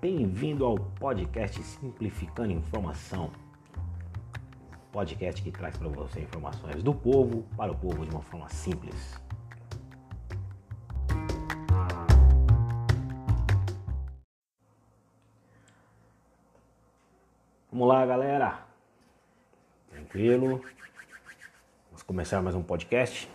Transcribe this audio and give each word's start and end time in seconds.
bem-vindo 0.00 0.64
ao 0.64 0.76
podcast 0.78 1.60
Simplificando 1.60 2.52
Informação. 2.52 3.32
Podcast 4.92 5.42
que 5.42 5.50
traz 5.50 5.76
para 5.76 5.88
você 5.88 6.20
informações 6.20 6.84
do 6.84 6.94
povo 6.94 7.42
para 7.56 7.72
o 7.72 7.76
povo 7.76 8.06
de 8.06 8.10
uma 8.12 8.22
forma 8.22 8.48
simples. 8.48 9.20
Vamos 17.72 17.88
lá, 17.88 18.06
galera. 18.06 18.66
Tranquilo. 19.90 20.62
Vamos 21.88 22.04
começar 22.04 22.40
mais 22.40 22.54
um 22.54 22.62
podcast. 22.62 23.28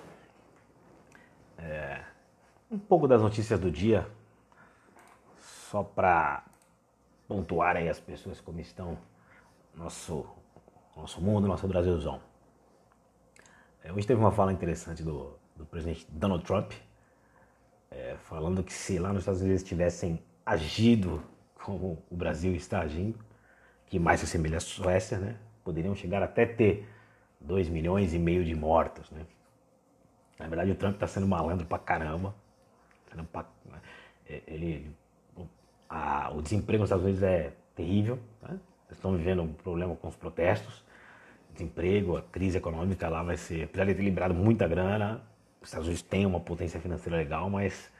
É, 1.57 2.05
um 2.71 2.79
pouco 2.79 3.05
das 3.05 3.21
notícias 3.21 3.59
do 3.59 3.69
dia, 3.69 4.09
só 5.41 5.83
para 5.83 6.52
pontuar 7.33 7.75
aí 7.75 7.89
as 7.89 7.99
pessoas 7.99 8.39
como 8.39 8.59
estão 8.59 8.95
nosso 9.73 10.23
nosso 10.95 11.19
mundo, 11.19 11.47
nosso 11.47 11.67
Brasilzão. 11.67 12.21
É, 13.83 13.91
hoje 13.91 14.05
teve 14.05 14.19
uma 14.19 14.31
fala 14.31 14.53
interessante 14.53 15.01
do, 15.01 15.35
do 15.55 15.65
presidente 15.65 16.05
Donald 16.11 16.43
Trump, 16.45 16.71
é, 17.89 18.15
falando 18.25 18.63
que 18.63 18.71
se 18.71 18.99
lá 18.99 19.11
nos 19.11 19.23
Estados 19.23 19.41
Unidos 19.41 19.63
tivessem 19.63 20.21
agido 20.45 21.23
como 21.55 21.97
o 22.11 22.15
Brasil 22.15 22.53
está 22.53 22.81
agindo, 22.81 23.17
que 23.87 23.97
mais 23.97 24.19
se 24.19 24.27
assemelha 24.27 24.57
à 24.57 24.61
Suécia, 24.61 25.17
né, 25.17 25.35
poderiam 25.63 25.95
chegar 25.95 26.21
até 26.21 26.45
ter 26.45 26.87
2 27.41 27.67
milhões 27.69 28.13
e 28.13 28.19
meio 28.19 28.45
de 28.45 28.53
mortos, 28.53 29.09
né? 29.09 29.25
Na 30.37 30.47
verdade, 30.47 30.69
o 30.69 30.75
Trump 30.75 30.93
está 30.93 31.07
sendo 31.07 31.27
malandro 31.27 31.65
pra 31.65 31.79
caramba. 31.79 32.35
Pra, 33.31 33.45
é, 34.27 34.43
ele 34.45 34.95
a, 35.93 36.31
o 36.33 36.41
desemprego 36.41 36.81
nos 36.81 36.87
Estados 36.87 37.05
Unidos 37.05 37.21
é 37.21 37.53
terrível. 37.75 38.17
Né? 38.41 38.57
Eles 38.87 38.97
estão 38.97 39.15
vivendo 39.15 39.43
um 39.43 39.53
problema 39.53 39.95
com 39.95 40.07
os 40.07 40.15
protestos. 40.15 40.83
Desemprego, 41.53 42.17
a 42.17 42.21
crise 42.23 42.57
econômica 42.57 43.07
lá 43.07 43.21
vai 43.21 43.37
ser. 43.37 43.65
Apesar 43.65 43.85
de 43.85 43.93
ter 43.93 44.01
liberado 44.01 44.33
muita 44.33 44.67
grana, 44.67 45.21
os 45.61 45.67
Estados 45.67 45.87
Unidos 45.87 46.01
têm 46.01 46.25
uma 46.25 46.39
potência 46.39 46.79
financeira 46.79 47.15
legal, 47.15 47.47
mas 47.47 47.91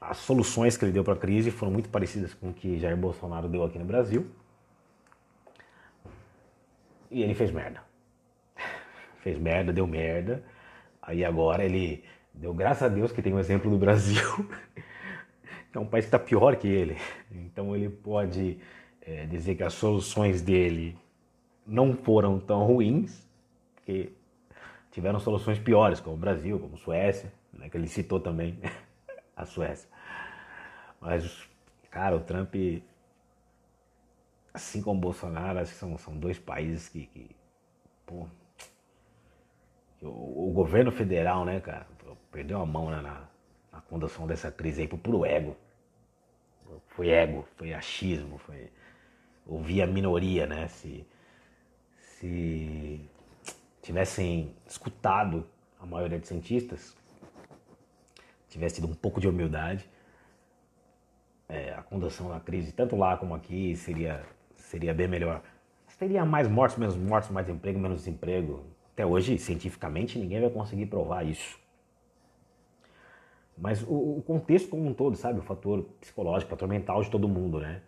as 0.00 0.16
soluções 0.18 0.76
que 0.76 0.84
ele 0.84 0.92
deu 0.92 1.04
para 1.04 1.14
a 1.14 1.16
crise 1.16 1.52
foram 1.52 1.72
muito 1.72 1.88
parecidas 1.88 2.34
com 2.34 2.50
o 2.50 2.52
que 2.52 2.78
Jair 2.78 2.96
Bolsonaro 2.96 3.48
deu 3.48 3.62
aqui 3.62 3.78
no 3.78 3.84
Brasil. 3.84 4.28
E 7.12 7.22
ele 7.22 7.34
fez 7.34 7.52
merda. 7.52 7.80
Fez 9.22 9.38
merda, 9.38 9.72
deu 9.72 9.86
merda. 9.86 10.42
Aí 11.00 11.24
agora 11.24 11.64
ele 11.64 12.04
deu 12.34 12.52
graças 12.52 12.82
a 12.82 12.88
Deus 12.88 13.12
que 13.12 13.22
tem 13.22 13.32
um 13.32 13.38
exemplo 13.38 13.70
do 13.70 13.78
Brasil 13.78 14.22
é 15.74 15.78
um 15.78 15.86
país 15.86 16.04
que 16.04 16.08
está 16.08 16.18
pior 16.18 16.56
que 16.56 16.66
ele. 16.66 16.96
Então 17.30 17.74
ele 17.74 17.88
pode 17.88 18.58
é, 19.02 19.26
dizer 19.26 19.54
que 19.54 19.62
as 19.62 19.74
soluções 19.74 20.42
dele 20.42 20.96
não 21.66 21.94
foram 21.94 22.38
tão 22.40 22.64
ruins, 22.64 23.26
porque 23.74 24.12
tiveram 24.90 25.20
soluções 25.20 25.58
piores, 25.58 26.00
como 26.00 26.16
o 26.16 26.18
Brasil, 26.18 26.58
como 26.58 26.74
a 26.74 26.78
Suécia, 26.78 27.32
né, 27.52 27.68
que 27.68 27.76
ele 27.76 27.88
citou 27.88 28.18
também 28.18 28.58
a 29.36 29.44
Suécia. 29.44 29.88
Mas, 31.00 31.48
cara, 31.90 32.16
o 32.16 32.20
Trump, 32.20 32.54
assim 34.52 34.82
como 34.82 34.98
o 34.98 35.00
Bolsonaro, 35.00 35.64
são, 35.66 35.96
são 35.98 36.16
dois 36.16 36.38
países 36.38 36.88
que, 36.88 37.06
que 37.06 37.30
pô, 38.04 38.26
o, 40.02 40.48
o, 40.48 40.52
governo 40.52 40.90
federal, 40.90 41.44
né, 41.44 41.60
cara, 41.60 41.86
perdeu 42.32 42.60
a 42.60 42.66
mão 42.66 42.90
né, 42.90 43.00
na, 43.00 43.28
a 43.78 43.80
condução 43.82 44.26
dessa 44.26 44.50
crise 44.50 44.82
aí 44.82 44.88
por 44.88 44.98
puro 44.98 45.24
ego. 45.24 45.56
Foi 46.88 47.08
ego, 47.08 47.46
foi 47.56 47.72
achismo, 47.72 48.38
foi 48.38 48.70
ouvir 49.46 49.82
a 49.82 49.86
minoria, 49.86 50.46
né? 50.46 50.68
Se, 50.68 51.06
se 51.96 53.00
tivessem 53.80 54.54
escutado 54.66 55.46
a 55.80 55.86
maioria 55.86 56.18
dos 56.18 56.28
cientistas, 56.28 56.96
tivesse 58.48 58.76
tido 58.76 58.88
um 58.88 58.94
pouco 58.94 59.20
de 59.20 59.28
humildade, 59.28 59.88
é, 61.48 61.72
a 61.72 61.82
condução 61.82 62.28
da 62.28 62.40
crise, 62.40 62.72
tanto 62.72 62.96
lá 62.96 63.16
como 63.16 63.34
aqui, 63.34 63.74
seria, 63.76 64.22
seria 64.56 64.92
bem 64.92 65.08
melhor. 65.08 65.42
Teria 65.98 66.24
mais 66.24 66.46
mortes, 66.46 66.78
menos 66.78 66.96
mortes, 66.96 67.30
mais 67.30 67.48
emprego, 67.48 67.78
menos 67.78 67.98
desemprego. 67.98 68.64
Até 68.92 69.04
hoje, 69.04 69.36
cientificamente, 69.38 70.16
ninguém 70.16 70.40
vai 70.40 70.50
conseguir 70.50 70.86
provar 70.86 71.24
isso. 71.24 71.58
Mas 73.60 73.82
o, 73.82 74.18
o, 74.18 74.22
contexto 74.22 74.68
como 74.68 74.86
um 74.86 74.94
todo, 74.94 75.16
sabe? 75.16 75.40
O 75.40 75.42
fator 75.42 75.82
psicológico, 76.00 76.48
o 76.48 76.50
fator 76.50 76.68
mental 76.68 77.02
de 77.02 77.10
todo 77.10 77.28
mundo, 77.28 77.58
né? 77.58 77.82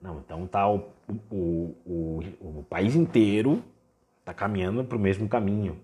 Não, 0.00 0.18
então 0.18 0.46
tá 0.46 0.68
o, 0.68 0.90
o, 1.30 1.76
o, 1.86 2.20
o 2.40 2.66
país 2.68 2.96
inteiro 2.96 3.62
tá 4.24 4.32
caminhando 4.32 4.84
para 4.84 4.96
o 4.96 5.00
mesmo 5.00 5.28
caminho. 5.28 5.78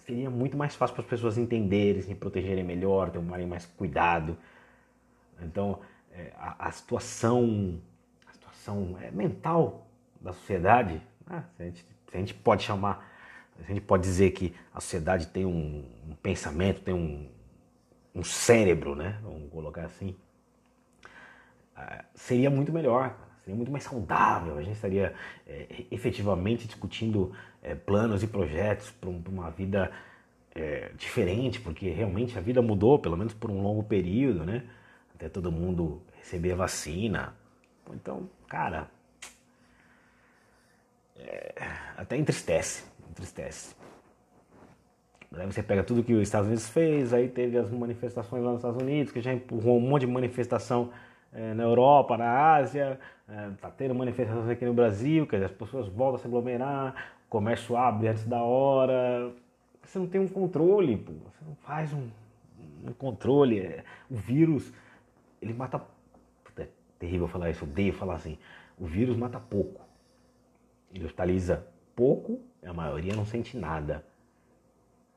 Seria 0.00 0.30
muito 0.30 0.56
mais 0.56 0.74
fácil 0.74 0.94
para 0.94 1.04
as 1.04 1.10
pessoas 1.10 1.38
entenderem, 1.38 2.02
se 2.02 2.14
protegerem 2.14 2.64
melhor, 2.64 3.10
tomarem 3.10 3.46
mais 3.46 3.66
cuidado. 3.66 4.36
Então, 5.42 5.78
é, 6.12 6.32
a, 6.36 6.68
a, 6.68 6.72
situação, 6.72 7.80
a 8.26 8.32
situação 8.32 8.96
é, 9.00 9.10
mental 9.10 9.86
da 10.20 10.32
sociedade, 10.32 11.00
né? 11.26 11.44
se, 11.56 11.62
a 11.62 11.66
gente, 11.66 11.78
se, 11.78 12.16
a 12.16 12.18
gente, 12.18 12.34
pode 12.34 12.62
chamar, 12.62 13.08
a 13.58 13.62
gente 13.68 13.82
pode 13.82 14.02
dizer 14.02 14.30
que 14.30 14.54
a 14.74 14.80
sociedade 14.80 15.28
tem 15.28 15.46
um, 15.46 15.84
um 16.08 16.14
pensamento, 16.22 16.80
tem 16.80 16.94
um, 16.94 17.28
um 18.14 18.24
cérebro, 18.24 18.94
né? 18.94 19.18
Vamos 19.22 19.50
colocar 19.50 19.84
assim. 19.84 20.16
Ah, 21.76 22.04
seria 22.14 22.50
muito 22.50 22.72
melhor, 22.72 23.16
seria 23.44 23.56
muito 23.56 23.70
mais 23.70 23.84
saudável. 23.84 24.58
A 24.58 24.62
gente 24.62 24.74
estaria 24.74 25.14
é, 25.46 25.84
efetivamente 25.90 26.66
discutindo 26.66 27.32
é, 27.62 27.74
planos 27.74 28.22
e 28.22 28.26
projetos 28.26 28.90
para 28.90 29.08
uma 29.08 29.50
vida 29.50 29.90
é, 30.54 30.90
diferente, 30.96 31.60
porque 31.60 31.88
realmente 31.90 32.36
a 32.36 32.40
vida 32.40 32.60
mudou, 32.60 32.98
pelo 32.98 33.16
menos 33.16 33.32
por 33.32 33.50
um 33.50 33.62
longo 33.62 33.82
período, 33.82 34.44
né? 34.44 34.64
Até 35.14 35.28
todo 35.28 35.52
mundo 35.52 36.02
receber 36.18 36.52
a 36.52 36.56
vacina. 36.56 37.34
Então, 37.92 38.28
cara, 38.48 38.90
é, 41.16 41.54
até 41.96 42.16
entristece, 42.16 42.84
entristece. 43.08 43.74
Você 45.30 45.62
pega 45.62 45.84
tudo 45.84 46.02
que 46.02 46.12
os 46.12 46.22
Estados 46.22 46.48
Unidos 46.48 46.68
fez, 46.68 47.14
aí 47.14 47.28
teve 47.28 47.56
as 47.56 47.70
manifestações 47.70 48.42
lá 48.42 48.50
nos 48.50 48.58
Estados 48.58 48.82
Unidos, 48.82 49.12
que 49.12 49.20
já 49.20 49.32
empurrou 49.32 49.78
um 49.78 49.80
monte 49.80 50.00
de 50.00 50.08
manifestação 50.08 50.90
é, 51.32 51.54
na 51.54 51.62
Europa, 51.62 52.18
na 52.18 52.54
Ásia, 52.56 52.98
é, 53.28 53.50
tá 53.60 53.70
tendo 53.70 53.94
manifestações 53.94 54.48
aqui 54.48 54.64
no 54.64 54.74
Brasil, 54.74 55.28
quer 55.28 55.36
dizer, 55.36 55.46
as 55.46 55.52
pessoas 55.52 55.86
voltam 55.86 56.16
a 56.16 56.18
se 56.18 56.26
aglomerar, 56.26 57.12
o 57.28 57.30
comércio 57.30 57.76
abre 57.76 58.08
antes 58.08 58.26
da 58.26 58.42
hora. 58.42 59.32
Você 59.84 60.00
não 60.00 60.08
tem 60.08 60.20
um 60.20 60.26
controle, 60.26 60.96
pô. 60.96 61.12
você 61.12 61.44
não 61.46 61.54
faz 61.54 61.92
um, 61.92 62.08
um 62.84 62.92
controle. 62.92 63.60
É, 63.60 63.84
o 64.10 64.16
vírus, 64.16 64.72
ele 65.40 65.54
mata. 65.54 65.80
É 66.58 66.66
terrível 66.98 67.28
falar 67.28 67.50
isso, 67.50 67.64
odeio 67.64 67.92
falar 67.92 68.14
assim. 68.14 68.36
O 68.76 68.84
vírus 68.84 69.16
mata 69.16 69.38
pouco. 69.38 69.80
Ele 70.92 71.04
hospitaliza 71.04 71.64
pouco, 71.94 72.40
a 72.66 72.72
maioria 72.72 73.14
não 73.14 73.24
sente 73.24 73.56
nada. 73.56 74.04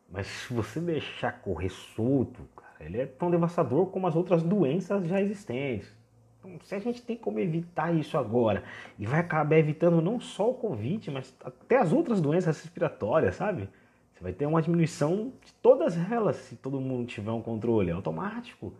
Mas 0.09 0.27
se 0.27 0.53
você 0.53 0.79
deixar 0.79 1.41
correr 1.41 1.69
solto, 1.69 2.47
cara, 2.55 2.75
ele 2.81 2.99
é 2.99 3.05
tão 3.05 3.31
devastador 3.31 3.87
como 3.87 4.05
as 4.05 4.15
outras 4.15 4.43
doenças 4.43 5.07
já 5.07 5.19
existentes. 5.19 5.91
Então, 6.39 6.59
se 6.63 6.75
a 6.75 6.79
gente 6.79 7.01
tem 7.01 7.15
como 7.15 7.39
evitar 7.39 7.95
isso 7.95 8.17
agora 8.17 8.63
e 8.99 9.05
vai 9.05 9.21
acabar 9.21 9.57
evitando 9.57 10.01
não 10.01 10.19
só 10.19 10.51
o 10.51 10.53
Covid, 10.53 11.09
mas 11.09 11.35
até 11.43 11.77
as 11.77 11.91
outras 11.93 12.21
doenças 12.21 12.61
respiratórias, 12.61 13.35
sabe? 13.35 13.69
Você 14.13 14.21
vai 14.21 14.33
ter 14.33 14.45
uma 14.45 14.61
diminuição 14.61 15.31
de 15.43 15.53
todas 15.53 15.97
elas 16.11 16.35
se 16.35 16.57
todo 16.57 16.79
mundo 16.79 17.07
tiver 17.07 17.31
um 17.31 17.41
controle 17.41 17.89
é 17.89 17.93
automático. 17.93 18.73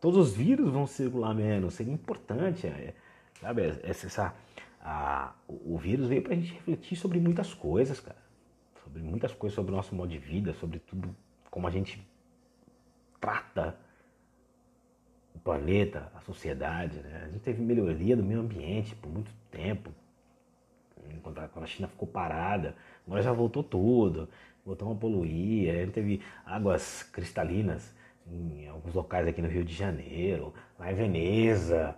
Todos 0.00 0.28
os 0.28 0.34
vírus 0.34 0.70
vão 0.70 0.86
circular 0.86 1.34
menos, 1.34 1.74
seria 1.74 1.92
importante, 1.92 2.66
é, 2.66 2.94
sabe? 3.40 3.62
Essa, 3.82 4.06
essa 4.06 4.34
a, 4.80 5.32
o 5.48 5.76
vírus 5.76 6.08
veio 6.08 6.22
pra 6.22 6.34
gente 6.34 6.54
refletir 6.54 6.96
sobre 6.96 7.20
muitas 7.20 7.52
coisas, 7.52 8.00
cara 8.00 8.21
sobre 8.92 9.08
muitas 9.08 9.32
coisas 9.32 9.54
sobre 9.54 9.72
o 9.72 9.76
nosso 9.76 9.94
modo 9.94 10.10
de 10.10 10.18
vida, 10.18 10.52
sobre 10.54 10.78
tudo 10.78 11.16
como 11.50 11.66
a 11.66 11.70
gente 11.70 12.06
trata 13.18 13.74
o 15.34 15.38
planeta, 15.38 16.12
a 16.14 16.20
sociedade. 16.20 16.98
Né? 16.98 17.22
A 17.24 17.28
gente 17.28 17.40
teve 17.40 17.62
melhoria 17.62 18.14
do 18.14 18.22
meio 18.22 18.40
ambiente 18.40 18.94
por 18.94 19.10
muito 19.10 19.30
tempo, 19.50 19.90
quando 21.22 21.38
a 21.38 21.66
China 21.66 21.88
ficou 21.88 22.06
parada, 22.06 22.76
agora 23.06 23.22
já 23.22 23.32
voltou 23.32 23.62
tudo, 23.62 24.28
voltou 24.64 24.92
a 24.92 24.94
poluir, 24.94 25.70
a 25.70 25.78
gente 25.78 25.92
teve 25.92 26.22
águas 26.44 27.02
cristalinas 27.02 27.94
em 28.26 28.68
alguns 28.68 28.94
locais 28.94 29.26
aqui 29.26 29.42
no 29.42 29.48
Rio 29.48 29.64
de 29.64 29.74
Janeiro, 29.74 30.54
lá 30.78 30.92
em 30.92 30.94
Veneza. 30.94 31.96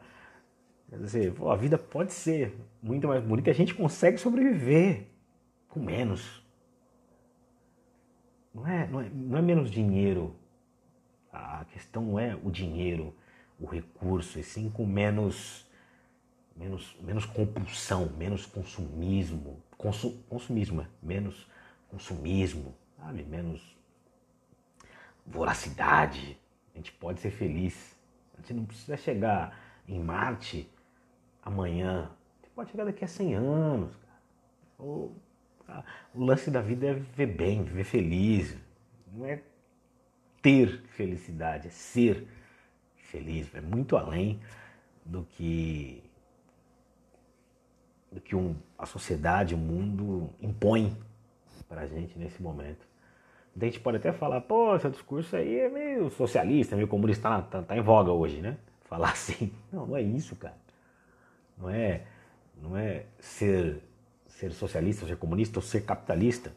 Quer 0.88 0.99
dizer, 0.99 1.32
pô, 1.35 1.50
a 1.50 1.56
vida 1.56 1.76
pode 1.76 2.12
ser 2.12 2.56
muito 2.82 3.08
mais 3.08 3.23
bonita, 3.23 3.50
a 3.50 3.55
gente 3.55 3.75
consegue 3.75 4.17
sobreviver 4.17 5.06
com 5.69 5.81
menos. 5.81 6.44
Não 8.54 8.66
é, 8.66 8.86
não 8.86 9.00
é, 9.00 9.10
não 9.10 9.38
é 9.38 9.42
menos 9.42 9.70
dinheiro. 9.70 10.36
A 11.32 11.64
questão 11.72 12.02
não 12.02 12.18
é 12.18 12.36
o 12.36 12.50
dinheiro. 12.50 13.14
o 13.58 13.66
recurso, 13.66 14.38
e 14.38 14.42
sim 14.42 14.68
com 14.68 14.84
menos, 14.84 15.66
menos, 16.56 16.96
menos 17.00 17.24
compulsão, 17.24 18.10
menos 18.16 18.46
consumismo, 18.46 19.62
consu, 19.78 20.12
consumismo, 20.28 20.82
é, 20.82 20.86
menos 21.02 21.48
consumismo, 21.88 22.74
sabe? 22.96 23.22
menos 23.24 23.76
voracidade. 25.26 26.38
A 26.74 26.78
gente 26.78 26.92
pode 26.92 27.20
ser 27.20 27.30
feliz. 27.30 27.96
A 28.34 28.40
gente 28.40 28.54
não 28.54 28.64
precisa 28.64 28.96
chegar 28.96 29.58
em 29.86 30.00
Marte 30.00 30.68
amanhã. 31.42 32.10
Você 32.40 32.48
pode 32.54 32.70
chegar 32.70 32.84
daqui 32.84 33.04
a 33.04 33.08
100 33.08 33.34
anos. 33.34 33.94
Ou, 34.78 35.16
ah, 35.16 35.23
o 36.14 36.25
lance 36.25 36.50
da 36.50 36.61
vida 36.61 36.87
é 36.87 36.94
viver 36.94 37.26
bem, 37.26 37.62
viver 37.62 37.84
feliz. 37.84 38.56
Não 39.12 39.26
é 39.26 39.43
ter 40.43 40.82
felicidade, 40.88 41.69
é 41.69 41.70
ser 41.70 42.26
feliz. 42.96 43.52
É 43.55 43.61
muito 43.61 43.96
além 43.96 44.40
do 45.05 45.25
que 45.25 46.02
do 48.11 48.20
que 48.20 48.37
um, 48.37 48.55
a 48.78 48.87
sociedade, 48.87 49.56
o 49.56 49.58
mundo 49.58 50.31
impõe 50.40 50.96
para 51.69 51.87
gente 51.87 52.17
nesse 52.17 52.40
momento. 52.40 52.87
A 53.60 53.64
gente 53.64 53.81
pode 53.81 53.96
até 53.96 54.12
falar, 54.12 54.40
pô, 54.40 54.78
seu 54.78 54.90
discurso 54.90 55.37
aí 55.37 55.58
é 55.58 55.69
meio 55.69 56.10
socialista, 56.10 56.76
meio 56.76 56.88
comunista, 56.88 57.28
tá, 57.28 57.43
tá, 57.43 57.62
tá 57.62 57.76
em 57.76 57.81
voga 57.81 58.12
hoje, 58.12 58.40
né? 58.40 58.56
Falar 58.82 59.10
assim. 59.10 59.52
Não, 59.72 59.87
não 59.87 59.96
é 59.96 60.02
isso, 60.02 60.37
cara. 60.37 60.56
Não 61.58 61.70
é, 61.70 62.02
não 62.60 62.76
é 62.76 63.06
ser, 63.19 63.81
ser 64.38 64.52
socialista, 64.52 65.06
ser 65.06 65.16
comunista 65.16 65.58
ou 65.58 65.62
ser 65.62 65.84
capitalista. 65.84 66.52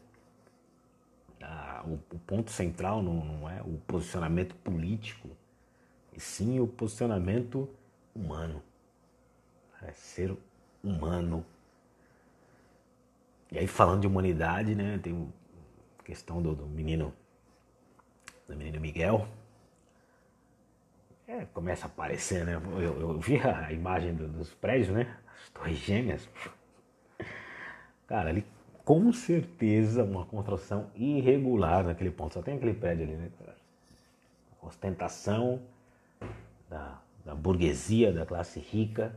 Ah, 1.41 1.83
o, 1.85 1.93
o, 1.93 2.19
ponto 2.19 2.51
central 2.51 3.01
não, 3.01 3.23
não 3.23 3.49
é 3.49 3.61
o 3.61 3.77
posicionamento 3.87 4.55
político, 4.55 5.29
e 6.13 6.19
sim 6.19 6.59
o 6.59 6.67
posicionamento 6.67 7.69
humano. 8.15 8.61
É 9.81 9.91
ser 9.91 10.35
humano. 10.83 11.45
E 13.51 13.59
aí 13.59 13.67
falando 13.67 14.01
de 14.01 14.07
humanidade, 14.07 14.75
né, 14.75 14.99
tem 15.01 15.31
a 15.99 16.03
questão 16.03 16.41
do, 16.41 16.55
do 16.55 16.65
menino, 16.65 17.13
do 18.47 18.55
menino 18.55 18.81
Miguel. 18.81 19.27
É, 21.27 21.45
começa 21.53 21.85
a 21.85 21.87
aparecer, 21.87 22.45
né? 22.45 22.55
Eu, 22.55 23.01
eu 23.01 23.19
vi 23.19 23.37
a 23.37 23.71
imagem 23.71 24.15
do, 24.15 24.27
dos 24.29 24.53
prédios, 24.53 24.89
né? 24.89 25.17
As 25.43 25.49
torres 25.49 25.77
gêmeas. 25.77 26.27
Cara, 28.07 28.29
ali 28.29 28.45
com 28.85 29.11
certeza 29.11 30.03
uma 30.03 30.25
construção 30.25 30.89
irregular 30.95 31.83
naquele 31.83 32.09
ponto. 32.09 32.33
Só 32.33 32.41
tem 32.41 32.55
aquele 32.55 32.73
prédio 32.73 33.03
ali, 33.03 33.15
né? 33.15 33.29
Ostentação 34.61 35.61
da, 36.69 37.01
da 37.25 37.35
burguesia, 37.35 38.13
da 38.13 38.25
classe 38.25 38.59
rica. 38.59 39.13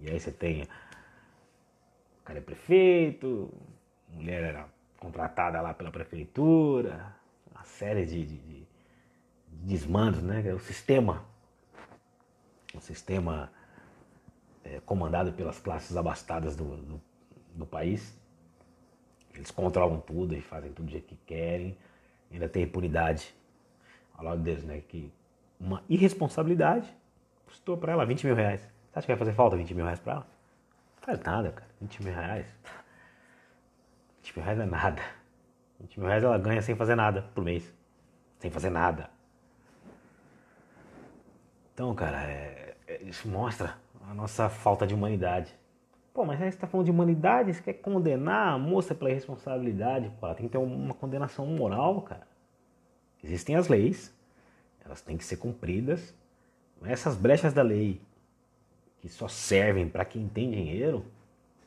E 0.00 0.10
aí 0.10 0.20
você 0.20 0.30
tem 0.30 0.62
o 2.22 2.24
cara 2.24 2.38
é 2.38 2.42
prefeito, 2.42 3.52
a 4.12 4.16
mulher 4.16 4.44
era 4.44 4.68
contratada 5.00 5.60
lá 5.60 5.74
pela 5.74 5.90
prefeitura, 5.90 7.16
uma 7.50 7.64
série 7.64 8.06
de, 8.06 8.24
de, 8.24 8.36
de 8.36 8.66
desmandos, 9.48 10.22
né? 10.22 10.40
O 10.54 10.60
sistema, 10.60 11.24
o 12.72 12.80
sistema 12.80 13.50
é, 14.62 14.80
comandado 14.86 15.32
pelas 15.32 15.58
classes 15.58 15.96
abastadas 15.96 16.54
do, 16.54 16.76
do, 16.76 17.00
do, 17.54 17.66
país. 17.66 18.16
Eles 19.34 19.50
controlam 19.50 20.00
tudo 20.00 20.34
e 20.34 20.40
fazem 20.40 20.72
tudo 20.72 20.86
do 20.86 20.92
jeito 20.92 21.06
que 21.06 21.16
querem. 21.26 21.76
Ainda 22.30 22.48
tem 22.48 22.62
impunidade 22.64 23.34
ao 24.14 24.24
lado 24.24 24.42
deles, 24.42 24.64
né? 24.64 24.80
Que 24.80 25.12
uma 25.58 25.82
irresponsabilidade 25.88 26.92
custou 27.46 27.76
para 27.76 27.92
ela 27.92 28.04
20 28.04 28.26
mil 28.26 28.34
reais. 28.34 28.60
Você 28.60 28.98
acha 28.98 29.06
que 29.06 29.12
vai 29.12 29.18
fazer 29.18 29.32
falta 29.32 29.56
20 29.56 29.74
mil 29.74 29.84
reais 29.84 30.00
para 30.00 30.12
ela? 30.14 30.26
Faz 31.00 31.20
nada, 31.20 31.50
cara. 31.50 31.70
20 31.80 32.02
mil 32.02 32.14
reais. 32.14 32.46
20 34.22 34.36
mil 34.36 34.44
reais 34.44 34.60
é 34.60 34.66
nada. 34.66 35.02
20 35.80 35.98
mil 35.98 36.08
reais 36.08 36.24
ela 36.24 36.38
ganha 36.38 36.62
sem 36.62 36.74
fazer 36.76 36.94
nada 36.94 37.22
por 37.34 37.42
mês. 37.42 37.72
Sem 38.38 38.50
fazer 38.50 38.70
nada. 38.70 39.10
Então, 41.74 41.94
cara, 41.94 42.22
é, 42.24 42.76
é, 42.86 43.02
isso 43.02 43.28
mostra 43.28 43.76
a 44.08 44.14
nossa 44.14 44.48
falta 44.48 44.86
de 44.86 44.94
humanidade. 44.94 45.54
Pô, 46.12 46.24
mas 46.24 46.40
aí 46.42 46.50
você 46.50 46.56
está 46.56 46.66
falando 46.66 46.86
de 46.86 46.90
humanidade, 46.90 47.54
você 47.54 47.62
quer 47.62 47.74
condenar 47.74 48.54
a 48.54 48.58
moça 48.58 48.94
pela 48.94 49.10
irresponsabilidade, 49.10 50.10
pô, 50.20 50.26
ela 50.26 50.34
tem 50.34 50.46
que 50.46 50.52
ter 50.52 50.58
uma 50.58 50.94
condenação 50.94 51.46
moral, 51.46 52.02
cara. 52.02 52.26
Existem 53.24 53.56
as 53.56 53.68
leis, 53.68 54.14
elas 54.84 55.00
têm 55.00 55.16
que 55.16 55.24
ser 55.24 55.36
cumpridas. 55.36 56.14
Essas 56.84 57.16
brechas 57.16 57.54
da 57.54 57.62
lei 57.62 58.00
que 59.00 59.08
só 59.08 59.26
servem 59.26 59.88
para 59.88 60.04
quem 60.04 60.28
tem 60.28 60.50
dinheiro, 60.50 61.04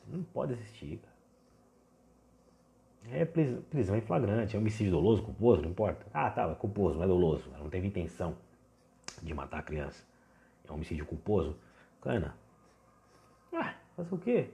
não 0.06 0.22
pode 0.22 0.52
existir, 0.52 0.98
cara. 0.98 1.16
É 3.10 3.24
prisão 3.24 3.96
em 3.96 4.00
flagrante, 4.00 4.56
é 4.56 4.58
homicídio 4.58 4.92
doloso, 4.92 5.22
culposo, 5.22 5.62
não 5.62 5.70
importa. 5.70 6.04
Ah, 6.12 6.30
tá, 6.30 6.50
é 6.50 6.54
culposo, 6.54 6.96
não 6.96 7.04
é 7.04 7.06
doloso. 7.06 7.48
Ela 7.52 7.62
não 7.62 7.70
teve 7.70 7.86
intenção 7.86 8.36
de 9.22 9.32
matar 9.32 9.58
a 9.58 9.62
criança. 9.62 10.04
É 10.68 10.72
homicídio 10.72 11.06
culposo. 11.06 11.56
Cana. 12.00 12.34
Fazer 13.96 14.14
o 14.14 14.18
quê? 14.18 14.50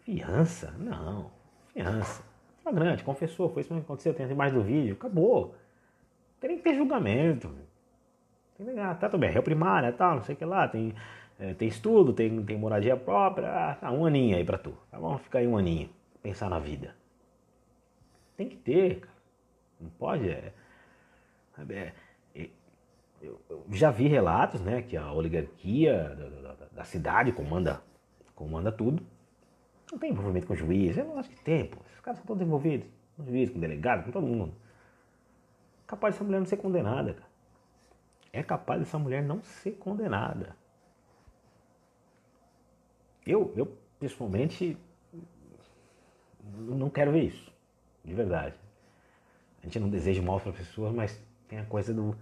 Fiança? 0.00 0.72
Não. 0.78 1.30
Fiança. 1.72 2.22
Flagrante, 2.62 3.02
confessou, 3.04 3.48
foi 3.48 3.62
isso 3.62 3.74
que 3.74 3.80
aconteceu, 3.80 4.14
tem 4.14 4.26
as 4.26 4.32
imagens 4.32 4.54
do 4.54 4.62
vídeo, 4.62 4.94
acabou. 4.94 5.54
Tem 6.40 6.56
que 6.56 6.62
ter 6.62 6.74
julgamento. 6.74 7.52
Tem 8.56 8.66
que, 8.66 8.74
tá 8.74 8.94
tudo 8.94 9.18
bem, 9.18 9.30
réu 9.30 9.42
primária, 9.42 9.92
tal, 9.92 10.16
não 10.16 10.22
sei 10.22 10.34
o 10.34 10.38
que 10.38 10.44
lá, 10.44 10.68
tem 10.68 10.94
é, 11.38 11.54
tem 11.54 11.68
estudo, 11.68 12.12
tem, 12.12 12.44
tem 12.44 12.58
moradia 12.58 12.96
própria, 12.96 13.48
ah, 13.48 13.74
tá, 13.76 13.92
um 13.92 14.04
aninho 14.04 14.36
aí 14.36 14.44
pra 14.44 14.58
tu. 14.58 14.76
Tá 14.90 14.98
bom, 14.98 15.16
fica 15.18 15.38
aí 15.38 15.46
um 15.46 15.56
aninho, 15.56 15.88
pensar 16.20 16.50
na 16.50 16.58
vida. 16.58 16.96
Tem 18.36 18.48
que 18.48 18.56
ter, 18.56 19.00
cara. 19.00 19.18
Não 19.80 19.90
pode. 19.90 20.28
É, 20.28 20.52
é, 21.70 21.92
é, 22.34 22.48
eu, 23.22 23.40
já 23.70 23.92
vi 23.92 24.08
relatos, 24.08 24.60
né, 24.60 24.82
que 24.82 24.96
a 24.96 25.12
oligarquia 25.12 26.16
da, 26.16 26.54
da, 26.54 26.66
da, 26.72 26.84
cidade 26.84 27.30
comanda, 27.30 27.80
comanda 28.38 28.70
tudo. 28.70 29.04
Não 29.90 29.98
tem 29.98 30.12
envolvimento 30.12 30.46
com 30.46 30.52
o 30.52 30.56
juiz, 30.56 30.96
eu 30.96 31.18
acho 31.18 31.28
que 31.28 31.42
tem, 31.42 31.66
pô. 31.66 31.78
Esses 31.86 32.00
caras 32.00 32.18
são 32.18 32.26
todos 32.26 32.40
envolvidos. 32.40 32.88
Com 33.16 33.22
o 33.24 33.26
juiz, 33.26 33.50
com 33.50 33.58
o 33.58 33.60
delegado, 33.60 34.04
com 34.04 34.12
todo 34.12 34.26
mundo. 34.26 34.54
Capaz 35.88 36.14
dessa 36.14 36.24
mulher 36.24 36.38
não 36.38 36.46
ser 36.46 36.58
condenada, 36.58 37.14
cara. 37.14 37.28
É 38.32 38.42
capaz 38.42 38.80
dessa 38.80 38.98
mulher 38.98 39.24
não 39.24 39.42
ser 39.42 39.72
condenada. 39.72 40.54
Eu, 43.26 43.52
eu 43.56 43.66
pessoalmente, 43.98 44.78
não 46.54 46.88
quero 46.88 47.10
ver 47.10 47.24
isso, 47.24 47.52
de 48.04 48.14
verdade. 48.14 48.54
A 49.60 49.66
gente 49.66 49.80
não 49.80 49.90
deseja 49.90 50.22
mal 50.22 50.38
para 50.38 50.50
a 50.50 50.54
pessoa, 50.54 50.92
mas 50.92 51.20
tem 51.48 51.58
a 51.58 51.64
coisa 51.64 51.92
do, 51.92 52.16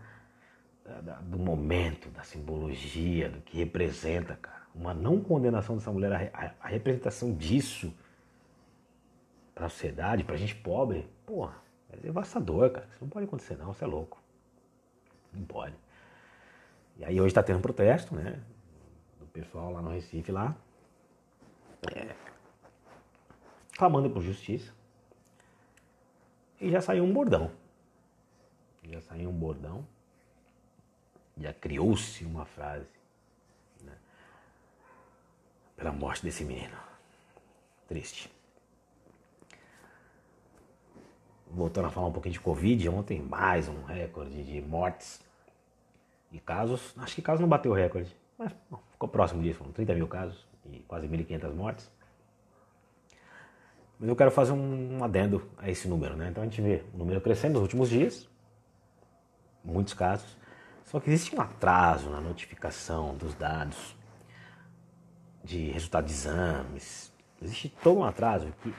da, 1.03 1.17
do 1.21 1.39
momento, 1.39 2.09
da 2.11 2.23
simbologia, 2.23 3.29
do 3.29 3.41
que 3.43 3.59
representa, 3.59 4.37
cara. 4.37 4.56
Uma 4.77 4.93
não 4.93 5.21
condenação 5.21 5.77
dessa 5.77 5.91
mulher, 5.91 6.31
a, 6.35 6.53
a, 6.61 6.69
representação 6.69 7.35
disso 7.35 7.93
para 9.55 9.67
a 9.67 9.69
sociedade, 9.69 10.23
para 10.23 10.35
a 10.35 10.39
gente 10.39 10.55
pobre, 10.55 11.09
porra, 11.25 11.57
é 11.91 11.97
devastador, 11.97 12.71
cara. 12.71 12.87
Isso 12.93 12.99
não 13.01 13.09
pode 13.09 13.25
acontecer, 13.25 13.57
não, 13.57 13.73
você 13.73 13.85
é 13.85 13.87
louco. 13.87 14.23
Não 15.33 15.45
pode. 15.45 15.75
E 16.99 17.05
aí 17.05 17.19
hoje 17.21 17.29
está 17.29 17.43
tendo 17.43 17.59
um 17.59 17.63
protesto, 17.63 18.15
né? 18.15 18.41
Do 19.19 19.27
pessoal 19.27 19.73
lá 19.73 19.81
no 19.81 19.91
Recife 19.91 20.31
lá 20.31 20.57
é, 21.95 22.15
clamando 23.77 24.11
por 24.11 24.23
justiça. 24.23 24.73
E 26.61 26.71
já 26.71 26.81
saiu 26.81 27.05
um 27.05 27.13
bordão. 27.13 27.51
Já 28.83 29.01
saiu 29.03 29.29
um 29.29 29.39
bordão. 29.39 29.87
Já 31.37 31.53
criou-se 31.53 32.25
uma 32.25 32.47
frase. 32.47 32.96
Pela 35.77 35.93
morte 35.93 36.25
desse 36.25 36.45
menino. 36.45 36.77
Triste. 37.87 38.31
Voltando 41.49 41.87
a 41.87 41.91
falar 41.91 42.09
um 42.09 42.13
pouquinho 42.13 42.33
de 42.33 42.41
Covid, 42.41 42.89
ontem 42.89 43.21
mais 43.21 43.69
um 43.69 43.85
recorde 43.85 44.43
de 44.43 44.61
mortes 44.61 45.21
e 46.33 46.41
casos. 46.41 46.95
Acho 46.99 47.15
que 47.15 47.23
caso 47.23 47.41
não 47.41 47.49
bateu 47.49 47.73
o 47.73 47.75
recorde, 47.75 48.15
mas 48.39 48.53
bom, 48.71 48.81
ficou 48.91 49.09
próximo 49.09 49.43
disso, 49.43 49.63
30 49.75 49.95
mil 49.95 50.09
casos 50.09 50.47
e 50.65 50.81
quase 50.81 51.07
1.500 51.07 51.55
mortes. 51.55 51.91
Mas 53.99 54.09
eu 54.09 54.17
quero 54.17 54.31
fazer 54.31 54.53
um 54.53 55.03
adendo 55.03 55.49
a 55.57 55.71
esse 55.71 55.89
número, 55.89 56.17
né? 56.17 56.29
Então 56.31 56.43
a 56.43 56.47
gente 56.47 56.61
vê 56.61 56.83
o 56.93 56.99
número 56.99 57.21
crescendo 57.21 57.55
nos 57.55 57.63
últimos 57.63 57.89
dias, 57.89 58.29
muitos 59.65 59.95
casos, 59.95 60.37
só 60.85 61.01
que 61.01 61.11
existe 61.11 61.35
um 61.35 61.41
atraso 61.41 62.11
na 62.11 62.21
notificação 62.21 63.17
dos 63.17 63.35
dados 63.35 63.97
de 65.47 65.71
resultado 65.71 66.07
de 66.07 66.13
exames, 66.13 67.13
existe 67.41 67.73
todo 67.83 68.01
um 68.01 68.05
atraso 68.05 68.53
que 68.63 68.75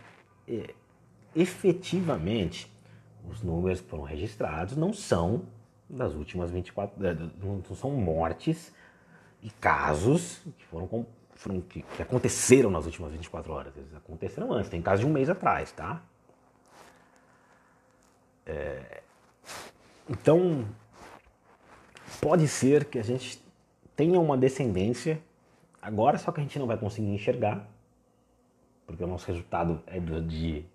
é, 0.48 0.74
efetivamente 1.36 2.72
os 3.30 3.42
números 3.42 3.80
que 3.82 3.90
foram 3.90 4.04
registrados 4.04 4.76
não 4.76 4.92
são 4.92 5.44
das 5.90 6.14
últimas 6.14 6.52
24 6.52 7.06
é, 7.06 7.16
não 7.42 7.64
são 7.76 7.92
mortes 7.92 8.74
e 9.42 9.50
casos 9.50 10.42
que 10.58 10.66
foram, 10.66 11.06
foram 11.36 11.62
que, 11.62 11.82
que, 11.82 12.02
aconteceram 12.02 12.70
nas 12.70 12.86
últimas 12.86 13.12
24 13.12 13.54
horas. 13.54 13.78
Eles 13.78 13.96
aconteceram 13.96 14.52
antes, 14.52 14.70
tem 14.70 14.82
caso 14.82 15.02
de 15.02 15.08
um 15.08 15.12
mês 15.12 15.30
atrás, 15.30 15.72
tá? 15.72 16.02
É, 18.46 19.02
então, 20.10 20.66
pode 22.20 22.48
ser 22.48 22.86
que 22.86 22.98
a 23.00 23.04
gente 23.04 23.42
tenha 23.96 24.20
uma 24.20 24.38
descendência 24.38 25.22
agora, 25.82 26.18
só 26.18 26.32
que 26.32 26.40
a 26.40 26.44
gente 26.44 26.58
não 26.60 26.68
vai 26.68 26.78
conseguir 26.78 27.10
enxergar, 27.10 27.68
porque 28.86 29.04
o 29.04 29.08
nosso 29.08 29.28
resultado 29.28 29.82
é 29.88 30.00
de 30.00 30.66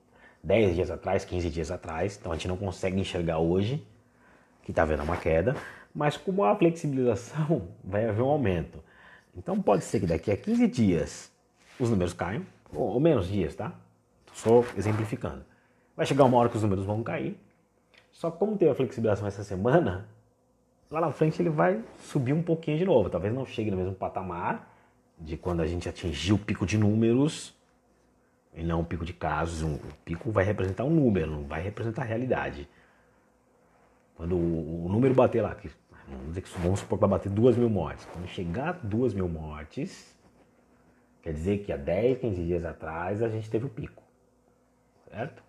10 0.42 0.74
dias 0.74 0.90
atrás, 0.90 1.24
15 1.24 1.50
dias 1.50 1.70
atrás, 1.70 2.16
então 2.18 2.32
a 2.32 2.34
gente 2.34 2.48
não 2.48 2.56
consegue 2.56 3.00
enxergar 3.00 3.38
hoje 3.38 3.86
que 4.62 4.70
está 4.70 4.84
vendo 4.84 5.02
uma 5.02 5.16
queda, 5.16 5.56
mas 5.94 6.16
como 6.16 6.44
a 6.44 6.54
flexibilização 6.56 7.68
vai 7.82 8.06
haver 8.06 8.22
um 8.22 8.28
aumento. 8.28 8.82
Então 9.36 9.60
pode 9.60 9.84
ser 9.84 10.00
que 10.00 10.06
daqui 10.06 10.30
a 10.30 10.36
15 10.36 10.68
dias 10.68 11.32
os 11.78 11.90
números 11.90 12.12
caiam, 12.12 12.44
ou, 12.72 12.98
menos 13.00 13.28
dias, 13.28 13.54
tá? 13.54 13.72
Só 14.32 14.64
exemplificando. 14.76 15.44
Vai 15.96 16.06
chegar 16.06 16.24
uma 16.24 16.38
hora 16.38 16.48
que 16.48 16.56
os 16.56 16.62
números 16.62 16.84
vão 16.84 17.02
cair, 17.02 17.38
só 18.10 18.30
que 18.30 18.38
como 18.38 18.56
teve 18.56 18.70
a 18.70 18.74
flexibilização 18.74 19.26
essa 19.26 19.44
semana, 19.44 20.08
lá 20.90 21.00
na 21.00 21.12
frente 21.12 21.40
ele 21.40 21.50
vai 21.50 21.82
subir 21.98 22.32
um 22.32 22.42
pouquinho 22.42 22.78
de 22.78 22.84
novo. 22.84 23.10
Talvez 23.10 23.32
não 23.32 23.44
chegue 23.44 23.70
no 23.70 23.76
mesmo 23.76 23.94
patamar 23.94 24.71
de 25.18 25.36
quando 25.36 25.60
a 25.60 25.66
gente 25.66 25.88
atingiu 25.88 26.36
o 26.36 26.38
pico 26.38 26.66
de 26.66 26.76
números 26.76 27.54
e 28.54 28.62
não 28.62 28.80
o 28.80 28.84
pico 28.84 29.04
de 29.04 29.12
casos. 29.12 29.62
O 29.62 29.78
pico 30.04 30.30
vai 30.30 30.44
representar 30.44 30.84
um 30.84 30.90
número, 30.90 31.30
não 31.30 31.44
vai 31.44 31.62
representar 31.62 32.02
a 32.02 32.04
realidade. 32.04 32.68
Quando 34.14 34.36
o, 34.36 34.88
número 34.88 35.14
bater 35.14 35.42
lá, 35.42 35.54
que, 35.54 35.70
vamos, 36.08 36.28
dizer 36.28 36.40
que, 36.42 36.58
vamos 36.58 36.80
supor 36.80 36.98
que 36.98 37.00
vai 37.00 37.10
bater 37.10 37.30
duas 37.30 37.56
mil 37.56 37.70
mortes. 37.70 38.04
Quando 38.06 38.26
chegar 38.28 38.68
a 38.68 38.72
duas 38.72 39.14
mil 39.14 39.28
mortes, 39.28 40.16
quer 41.22 41.32
dizer 41.32 41.58
que 41.58 41.72
há 41.72 41.76
10, 41.76 42.18
15 42.18 42.44
dias 42.44 42.64
atrás 42.64 43.22
a 43.22 43.28
gente 43.28 43.48
teve 43.48 43.66
o 43.66 43.68
pico. 43.68 44.02
Certo? 45.10 45.42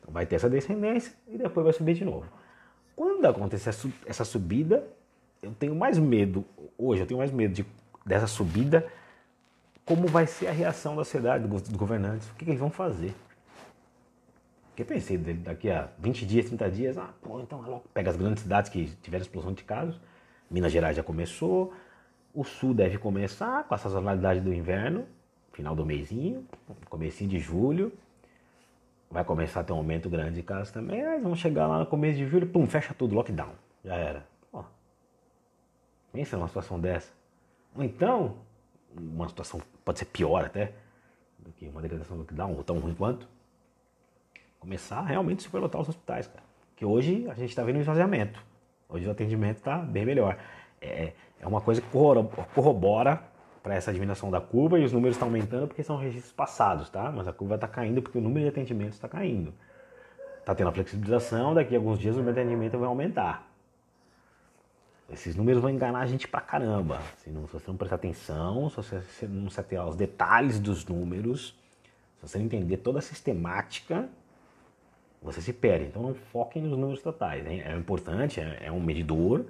Então 0.00 0.12
vai 0.12 0.26
ter 0.26 0.36
essa 0.36 0.48
descendência 0.48 1.12
e 1.28 1.36
depois 1.36 1.64
vai 1.64 1.72
subir 1.72 1.94
de 1.94 2.04
novo. 2.04 2.26
Quando 2.94 3.26
acontecer 3.26 3.70
essa 4.06 4.24
subida, 4.24 4.86
eu 5.42 5.52
tenho 5.52 5.74
mais 5.74 5.98
medo, 5.98 6.44
hoje 6.78 7.02
eu 7.02 7.06
tenho 7.06 7.18
mais 7.18 7.30
medo 7.30 7.52
de, 7.52 7.66
dessa 8.06 8.28
subida, 8.28 8.86
como 9.84 10.06
vai 10.06 10.26
ser 10.26 10.46
a 10.46 10.52
reação 10.52 10.94
da 10.94 11.04
sociedade, 11.04 11.46
dos 11.46 11.68
governantes, 11.70 12.28
o 12.30 12.34
que, 12.34 12.44
que 12.44 12.50
eles 12.52 12.60
vão 12.60 12.70
fazer. 12.70 13.12
Porque 14.68 14.84
pensei, 14.84 15.18
daqui 15.18 15.70
a 15.70 15.88
20 15.98 16.24
dias, 16.24 16.46
30 16.46 16.70
dias, 16.70 16.98
ah, 16.98 17.10
pô, 17.20 17.40
então 17.40 17.64
é 17.64 17.68
logo 17.68 17.84
pega 17.92 18.10
as 18.10 18.16
grandes 18.16 18.42
cidades 18.42 18.70
que 18.70 18.86
tiveram 19.02 19.22
explosão 19.22 19.52
de 19.52 19.64
casos, 19.64 19.98
Minas 20.50 20.70
Gerais 20.70 20.96
já 20.96 21.02
começou, 21.02 21.72
o 22.32 22.44
Sul 22.44 22.74
deve 22.74 22.98
começar 22.98 23.64
com 23.64 23.74
a 23.74 23.78
sazonalidade 23.78 24.40
do 24.40 24.52
inverno, 24.52 25.06
final 25.52 25.74
do 25.74 25.84
mêsinho, 25.84 26.46
comecinho 26.90 27.30
de 27.30 27.38
julho, 27.38 27.90
vai 29.10 29.24
começar 29.24 29.60
a 29.60 29.64
ter 29.64 29.72
um 29.72 29.76
aumento 29.76 30.10
grande 30.10 30.34
de 30.34 30.42
casos 30.42 30.70
também, 30.70 31.04
aí 31.04 31.20
vamos 31.20 31.38
chegar 31.38 31.66
lá 31.66 31.78
no 31.78 31.86
começo 31.86 32.18
de 32.18 32.26
julho, 32.26 32.46
pum, 32.46 32.66
fecha 32.66 32.92
tudo, 32.92 33.14
lockdown. 33.14 33.52
Já 33.82 33.94
era. 33.94 34.26
Pô, 34.52 34.62
pensa 36.12 36.36
numa 36.36 36.48
situação 36.48 36.78
dessa. 36.78 37.15
Ou 37.76 37.84
então, 37.84 38.36
uma 38.98 39.28
situação 39.28 39.60
pode 39.84 39.98
ser 39.98 40.06
pior 40.06 40.44
até, 40.44 40.72
do 41.38 41.52
que 41.52 41.68
uma 41.68 41.82
degradação 41.82 42.16
do 42.16 42.20
lockdown, 42.20 42.54
ou 42.56 42.64
tão 42.64 42.78
ruim 42.78 42.94
quanto, 42.94 43.28
começar 44.58 44.98
a 44.98 45.02
realmente 45.02 45.42
superlotar 45.42 45.80
os 45.80 45.88
hospitais, 45.88 46.26
cara. 46.26 46.44
Que 46.74 46.84
hoje 46.84 47.28
a 47.28 47.34
gente 47.34 47.50
está 47.50 47.62
vendo 47.62 47.76
o 47.76 47.80
esvaziamento. 47.80 48.42
Hoje 48.88 49.06
o 49.06 49.10
atendimento 49.10 49.58
está 49.58 49.78
bem 49.78 50.04
melhor. 50.04 50.38
É, 50.80 51.12
é 51.40 51.46
uma 51.46 51.60
coisa 51.60 51.80
que 51.80 51.88
corrobora 52.54 53.22
para 53.62 53.74
essa 53.74 53.92
diminuição 53.92 54.30
da 54.30 54.40
curva 54.40 54.78
e 54.78 54.84
os 54.84 54.92
números 54.92 55.16
estão 55.16 55.28
aumentando 55.28 55.66
porque 55.66 55.82
são 55.82 55.96
registros 55.96 56.32
passados, 56.32 56.88
tá? 56.88 57.10
Mas 57.10 57.26
a 57.26 57.32
curva 57.32 57.56
está 57.56 57.66
caindo 57.66 58.00
porque 58.00 58.18
o 58.18 58.20
número 58.20 58.42
de 58.42 58.48
atendimentos 58.48 58.94
está 58.94 59.08
caindo. 59.08 59.52
Está 60.38 60.54
tendo 60.54 60.68
a 60.68 60.72
flexibilização, 60.72 61.54
daqui 61.54 61.74
a 61.74 61.78
alguns 61.78 61.98
dias 61.98 62.14
o 62.14 62.18
número 62.18 62.34
de 62.34 62.40
atendimento 62.40 62.78
vai 62.78 62.86
aumentar. 62.86 63.55
Esses 65.10 65.36
números 65.36 65.62
vão 65.62 65.70
enganar 65.70 66.00
a 66.00 66.06
gente 66.06 66.26
pra 66.26 66.40
caramba. 66.40 67.00
Se, 67.18 67.30
não, 67.30 67.46
se 67.46 67.52
você 67.52 67.64
não 67.68 67.76
prestar 67.76 67.96
atenção, 67.96 68.68
se 68.68 68.76
você 68.76 69.26
não 69.28 69.48
se 69.48 69.60
ater 69.60 69.80
aos 69.80 69.94
detalhes 69.94 70.58
dos 70.58 70.84
números, 70.84 71.56
se 72.16 72.28
você 72.28 72.38
não 72.38 72.46
entender 72.46 72.78
toda 72.78 72.98
a 72.98 73.02
sistemática, 73.02 74.08
você 75.22 75.40
se 75.40 75.52
perde. 75.52 75.86
Então 75.86 76.02
não 76.02 76.14
foquem 76.14 76.62
nos 76.62 76.76
números 76.76 77.02
totais. 77.02 77.46
É 77.46 77.76
importante, 77.76 78.40
é, 78.40 78.66
é 78.66 78.72
um 78.72 78.80
medidor, 78.80 79.44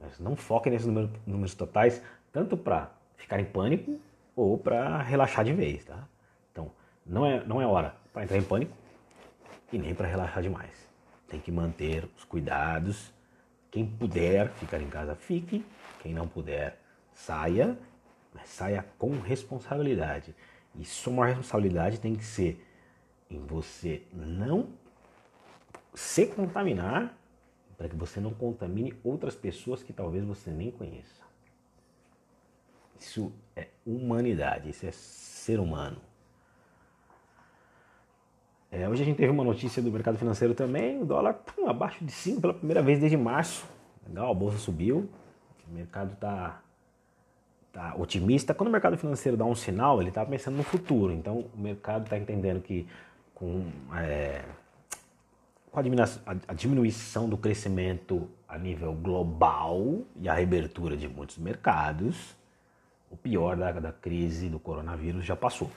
mas 0.00 0.18
não 0.20 0.36
foquem 0.36 0.72
nesses 0.72 0.86
números, 0.86 1.10
números 1.26 1.54
totais, 1.54 2.02
tanto 2.32 2.56
para 2.56 2.90
ficar 3.16 3.40
em 3.40 3.44
pânico 3.44 3.98
ou 4.36 4.58
para 4.58 5.02
relaxar 5.02 5.44
de 5.44 5.52
vez, 5.52 5.84
tá? 5.84 6.06
Então, 6.52 6.70
não 7.06 7.24
é, 7.24 7.44
não 7.44 7.60
é 7.60 7.66
hora 7.66 7.94
para 8.12 8.24
entrar 8.24 8.36
em 8.36 8.42
pânico 8.42 8.72
e 9.72 9.78
nem 9.78 9.94
para 9.94 10.06
relaxar 10.06 10.42
demais. 10.42 10.88
Tem 11.28 11.40
que 11.40 11.50
manter 11.50 12.08
os 12.16 12.24
cuidados. 12.24 13.13
Quem 13.74 13.84
puder 13.84 14.52
ficar 14.52 14.80
em 14.80 14.88
casa, 14.88 15.16
fique. 15.16 15.66
Quem 16.00 16.14
não 16.14 16.28
puder, 16.28 16.78
saia, 17.12 17.76
mas 18.32 18.48
saia 18.48 18.86
com 18.96 19.18
responsabilidade. 19.18 20.32
E 20.76 20.84
sua 20.84 21.26
responsabilidade 21.26 21.98
tem 21.98 22.14
que 22.14 22.24
ser 22.24 22.64
em 23.28 23.44
você 23.44 24.06
não 24.12 24.68
se 25.92 26.24
contaminar 26.24 27.18
para 27.76 27.88
que 27.88 27.96
você 27.96 28.20
não 28.20 28.32
contamine 28.32 28.94
outras 29.02 29.34
pessoas 29.34 29.82
que 29.82 29.92
talvez 29.92 30.24
você 30.24 30.52
nem 30.52 30.70
conheça. 30.70 31.24
Isso 33.00 33.32
é 33.56 33.66
humanidade, 33.84 34.70
isso 34.70 34.86
é 34.86 34.92
ser 34.92 35.58
humano. 35.58 36.00
É, 38.76 38.88
hoje 38.88 39.02
a 39.02 39.04
gente 39.06 39.16
teve 39.16 39.30
uma 39.30 39.44
notícia 39.44 39.80
do 39.80 39.88
mercado 39.88 40.18
financeiro 40.18 40.52
também, 40.52 41.00
o 41.00 41.04
dólar 41.04 41.34
pum, 41.34 41.68
abaixo 41.68 42.04
de 42.04 42.10
5 42.10 42.40
pela 42.40 42.52
primeira 42.52 42.82
vez 42.82 42.98
desde 42.98 43.16
março. 43.16 43.64
Legal, 44.04 44.32
a 44.32 44.34
bolsa 44.34 44.58
subiu, 44.58 45.08
o 45.68 45.72
mercado 45.72 46.14
está 46.14 46.60
tá 47.72 47.94
otimista. 47.96 48.52
Quando 48.52 48.70
o 48.70 48.72
mercado 48.72 48.98
financeiro 48.98 49.36
dá 49.36 49.44
um 49.44 49.54
sinal, 49.54 50.00
ele 50.00 50.08
está 50.08 50.26
pensando 50.26 50.56
no 50.56 50.64
futuro. 50.64 51.12
Então 51.12 51.44
o 51.54 51.60
mercado 51.60 52.02
está 52.02 52.18
entendendo 52.18 52.60
que 52.60 52.84
com, 53.32 53.64
é, 53.96 54.42
com 55.70 55.78
a 55.78 56.52
diminuição 56.52 57.28
do 57.28 57.36
crescimento 57.36 58.28
a 58.48 58.58
nível 58.58 58.92
global 58.92 60.00
e 60.16 60.28
a 60.28 60.34
reabertura 60.34 60.96
de 60.96 61.06
muitos 61.06 61.38
mercados, 61.38 62.34
o 63.08 63.16
pior 63.16 63.56
da, 63.56 63.70
da 63.70 63.92
crise 63.92 64.48
do 64.48 64.58
coronavírus 64.58 65.24
já 65.24 65.36
passou. 65.36 65.70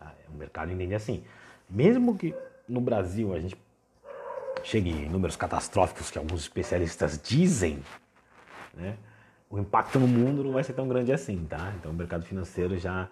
Tá? 0.00 0.12
O 0.34 0.36
mercado 0.36 0.72
entende 0.72 0.96
assim. 0.96 1.22
Mesmo 1.68 2.16
que 2.16 2.34
no 2.68 2.80
Brasil 2.80 3.34
a 3.34 3.40
gente 3.40 3.56
chegue 4.62 4.90
em 4.90 5.08
números 5.08 5.36
catastróficos 5.36 6.10
que 6.10 6.18
alguns 6.18 6.42
especialistas 6.42 7.20
dizem, 7.20 7.82
né, 8.74 8.96
o 9.50 9.58
impacto 9.58 9.98
no 9.98 10.08
mundo 10.08 10.44
não 10.44 10.52
vai 10.52 10.64
ser 10.64 10.72
tão 10.72 10.88
grande 10.88 11.12
assim, 11.12 11.44
tá? 11.44 11.72
Então 11.78 11.90
o 11.90 11.94
mercado 11.94 12.24
financeiro 12.24 12.78
já, 12.78 13.08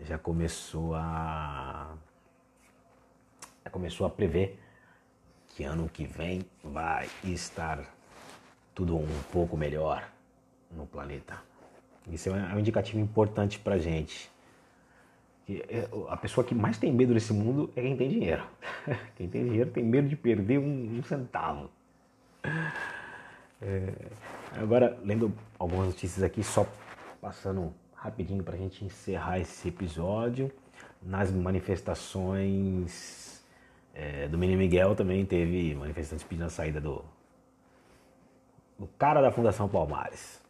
já 0.00 0.18
começou 0.18 0.94
a 0.94 1.94
já 3.64 3.70
começou 3.70 4.06
a 4.06 4.10
prever 4.10 4.58
que 5.48 5.64
ano 5.64 5.88
que 5.88 6.06
vem 6.06 6.44
vai 6.62 7.08
estar 7.24 7.80
tudo 8.74 8.96
um 8.96 9.22
pouco 9.32 9.56
melhor 9.56 10.08
no 10.70 10.86
planeta. 10.86 11.40
Isso 12.08 12.30
é 12.30 12.54
um 12.54 12.58
indicativo 12.58 12.98
importante 12.98 13.58
para 13.58 13.78
gente. 13.78 14.30
É, 15.48 15.88
a 16.08 16.16
pessoa 16.16 16.44
que 16.44 16.54
mais 16.54 16.76
tem 16.76 16.92
medo 16.92 17.14
nesse 17.14 17.32
mundo 17.32 17.70
é 17.76 17.82
quem 17.82 17.96
tem 17.96 18.08
dinheiro. 18.08 18.42
Quem 19.16 19.28
tem 19.28 19.44
dinheiro 19.44 19.70
tem 19.70 19.84
medo 19.84 20.08
de 20.08 20.16
perder 20.16 20.58
um, 20.58 20.98
um 20.98 21.02
centavo. 21.02 21.70
É, 23.62 23.92
agora, 24.52 24.98
lendo 25.02 25.32
algumas 25.58 25.86
notícias 25.86 26.22
aqui, 26.22 26.42
só 26.42 26.66
passando 27.20 27.72
rapidinho 27.94 28.42
para 28.42 28.54
a 28.54 28.58
gente 28.58 28.84
encerrar 28.84 29.38
esse 29.38 29.68
episódio. 29.68 30.50
Nas 31.02 31.30
manifestações 31.30 33.44
é, 33.94 34.26
do 34.28 34.36
Menino 34.36 34.58
Miguel 34.58 34.96
também 34.96 35.24
teve 35.24 35.74
manifestantes 35.74 36.24
pedindo 36.24 36.46
a 36.46 36.50
saída 36.50 36.80
do, 36.80 37.04
do 38.78 38.86
cara 38.98 39.20
da 39.20 39.30
Fundação 39.30 39.68
Palmares. 39.68 40.42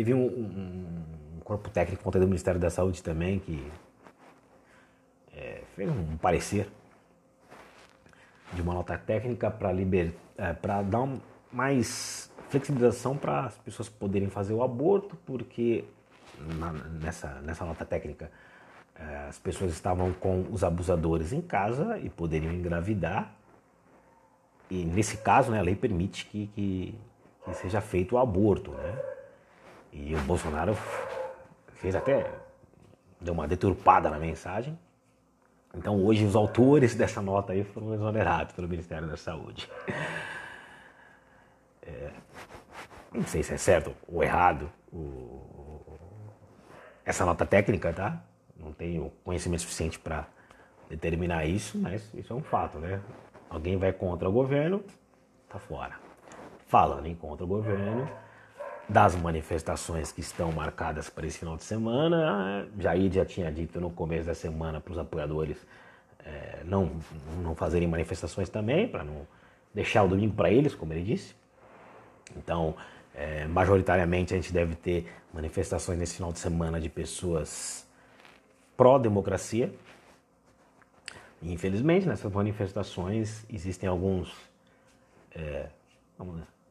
Teve 0.00 0.14
um, 0.14 0.24
um, 0.24 1.04
um 1.36 1.40
corpo 1.40 1.68
técnico 1.68 2.08
ontem 2.08 2.18
do 2.20 2.26
Ministério 2.26 2.58
da 2.58 2.70
Saúde 2.70 3.02
também 3.02 3.38
que 3.38 3.70
é, 5.36 5.60
fez 5.76 5.90
um 5.90 6.16
parecer 6.16 6.70
de 8.54 8.62
uma 8.62 8.72
nota 8.72 8.96
técnica 8.96 9.50
para 9.50 9.72
é, 9.72 10.82
dar 10.84 11.02
um, 11.02 11.20
mais 11.52 12.32
flexibilização 12.48 13.14
para 13.14 13.44
as 13.44 13.58
pessoas 13.58 13.90
poderem 13.90 14.30
fazer 14.30 14.54
o 14.54 14.62
aborto, 14.62 15.18
porque 15.26 15.84
na, 16.56 16.72
nessa, 16.72 17.34
nessa 17.42 17.66
nota 17.66 17.84
técnica 17.84 18.32
é, 18.94 19.26
as 19.28 19.38
pessoas 19.38 19.70
estavam 19.70 20.14
com 20.14 20.46
os 20.50 20.64
abusadores 20.64 21.30
em 21.30 21.42
casa 21.42 21.98
e 21.98 22.08
poderiam 22.08 22.54
engravidar 22.54 23.34
e 24.70 24.82
nesse 24.82 25.18
caso, 25.18 25.50
né, 25.50 25.58
a 25.58 25.62
lei 25.62 25.76
permite 25.76 26.24
que, 26.24 26.46
que, 26.54 26.94
que 27.44 27.52
seja 27.52 27.82
feito 27.82 28.14
o 28.14 28.18
aborto, 28.18 28.70
né? 28.70 29.19
E 29.92 30.14
o 30.14 30.18
Bolsonaro 30.20 30.76
fez 31.74 31.94
até 31.94 32.30
deu 33.20 33.34
uma 33.34 33.46
deturpada 33.46 34.08
na 34.08 34.18
mensagem. 34.18 34.78
Então 35.74 36.04
hoje 36.04 36.24
os 36.24 36.34
autores 36.34 36.94
dessa 36.94 37.20
nota 37.20 37.52
aí 37.52 37.62
foram 37.62 37.94
exonerados 37.94 38.54
pelo 38.54 38.68
Ministério 38.68 39.06
da 39.06 39.16
Saúde. 39.16 39.70
É, 41.82 42.10
não 43.12 43.22
sei 43.24 43.42
se 43.42 43.54
é 43.54 43.56
certo 43.56 43.94
ou 44.06 44.22
errado 44.22 44.70
o, 44.92 45.80
essa 47.04 47.24
nota 47.24 47.44
técnica, 47.44 47.92
tá? 47.92 48.22
Não 48.56 48.72
tenho 48.72 49.10
conhecimento 49.24 49.62
suficiente 49.62 49.98
para 49.98 50.26
determinar 50.88 51.44
isso, 51.44 51.78
mas 51.78 52.12
isso 52.14 52.32
é 52.32 52.36
um 52.36 52.42
fato, 52.42 52.78
né? 52.78 53.00
Alguém 53.48 53.76
vai 53.76 53.92
contra 53.92 54.28
o 54.28 54.32
governo, 54.32 54.84
tá 55.48 55.58
fora. 55.58 55.94
Falando 56.66 57.06
em 57.06 57.14
contra 57.14 57.44
o 57.44 57.48
governo, 57.48 58.08
das 58.90 59.14
manifestações 59.14 60.10
que 60.10 60.20
estão 60.20 60.50
marcadas 60.50 61.08
para 61.08 61.24
esse 61.24 61.38
final 61.38 61.56
de 61.56 61.62
semana, 61.62 62.68
Jair 62.76 63.12
já 63.12 63.24
tinha 63.24 63.50
dito 63.50 63.80
no 63.80 63.88
começo 63.88 64.26
da 64.26 64.34
semana 64.34 64.80
para 64.80 64.92
os 64.92 64.98
apoiadores 64.98 65.56
é, 66.26 66.62
não, 66.64 66.90
não 67.40 67.54
fazerem 67.54 67.86
manifestações 67.86 68.48
também, 68.48 68.88
para 68.88 69.04
não 69.04 69.24
deixar 69.72 70.02
o 70.02 70.08
domingo 70.08 70.34
para 70.34 70.50
eles, 70.50 70.74
como 70.74 70.92
ele 70.92 71.04
disse. 71.04 71.36
Então, 72.36 72.74
é, 73.14 73.46
majoritariamente 73.46 74.34
a 74.34 74.36
gente 74.36 74.52
deve 74.52 74.74
ter 74.74 75.06
manifestações 75.32 75.96
nesse 75.96 76.16
final 76.16 76.32
de 76.32 76.40
semana 76.40 76.80
de 76.80 76.88
pessoas 76.88 77.86
pró-democracia. 78.76 79.72
Infelizmente, 81.40 82.08
nessas 82.08 82.32
manifestações 82.32 83.46
existem 83.48 83.88
alguns 83.88 84.34
é, 85.30 85.68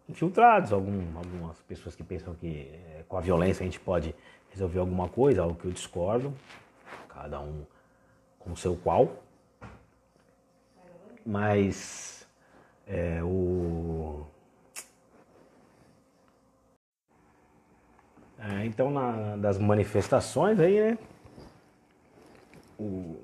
infiltrados, 0.10 0.74
algum, 0.74 1.16
algumas 1.16 1.62
pessoas 1.62 1.96
que 1.96 2.04
pensam 2.04 2.34
que 2.34 2.70
é, 2.74 3.04
com 3.08 3.18
a 3.18 3.22
violência 3.22 3.64
a 3.64 3.66
gente 3.66 3.80
pode 3.80 4.14
resolver 4.50 4.80
alguma 4.80 5.08
coisa, 5.08 5.44
algo 5.44 5.56
que 5.56 5.66
eu 5.66 5.72
discordo, 5.72 6.34
cada 7.08 7.40
um 7.40 7.64
com 8.40 8.52
o 8.52 8.58
seu 8.58 8.76
qual. 8.76 9.24
Mas 11.26 12.28
é, 12.88 13.22
o 13.24 14.26
É, 18.42 18.66
então, 18.66 18.90
na, 18.90 19.36
das 19.36 19.58
manifestações 19.58 20.60
aí, 20.62 20.80
né? 20.80 20.98
O, 22.80 23.18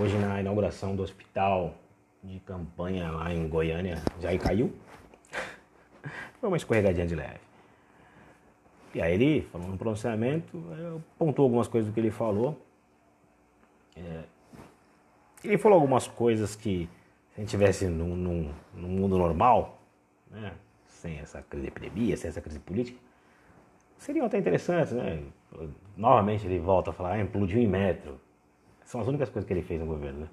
hoje 0.00 0.16
na 0.16 0.40
inauguração 0.40 0.94
do 0.94 1.02
hospital 1.02 1.74
de 2.22 2.38
campanha 2.40 3.10
lá 3.10 3.34
em 3.34 3.48
Goiânia, 3.48 4.00
já 4.20 4.36
caiu. 4.38 4.72
Foi 6.42 6.48
uma 6.48 6.56
escorregadinha 6.56 7.06
de 7.06 7.14
leve. 7.14 7.38
E 8.92 9.00
aí 9.00 9.14
ele, 9.14 9.42
falou 9.42 9.68
no 9.68 9.78
pronunciamento, 9.78 10.60
pontuou 11.16 11.46
algumas 11.46 11.68
coisas 11.68 11.88
do 11.88 11.94
que 11.94 12.00
ele 12.00 12.10
falou. 12.10 12.60
É, 13.94 14.24
ele 15.44 15.56
falou 15.56 15.76
algumas 15.76 16.08
coisas 16.08 16.56
que, 16.56 16.88
se 17.30 17.38
a 17.38 17.40
gente 17.42 17.50
tivesse 17.50 17.86
num, 17.86 18.16
num, 18.16 18.52
num 18.74 18.88
mundo 18.88 19.16
normal, 19.16 19.80
né, 20.32 20.52
sem 20.88 21.20
essa 21.20 21.42
crise 21.42 21.62
de 21.62 21.68
epidemia, 21.68 22.16
sem 22.16 22.28
essa 22.28 22.40
crise 22.40 22.58
política, 22.58 22.98
seriam 23.96 24.26
até 24.26 24.36
interessantes, 24.36 24.92
né? 24.94 25.22
Novamente 25.96 26.44
ele 26.44 26.58
volta 26.58 26.90
a 26.90 26.92
falar, 26.92 27.12
ah, 27.12 27.20
implodiu 27.20 27.62
em 27.62 27.68
metro. 27.68 28.20
São 28.84 29.00
as 29.00 29.06
únicas 29.06 29.30
coisas 29.30 29.46
que 29.46 29.54
ele 29.54 29.62
fez 29.62 29.78
no 29.78 29.86
governo, 29.86 30.22
né? 30.22 30.28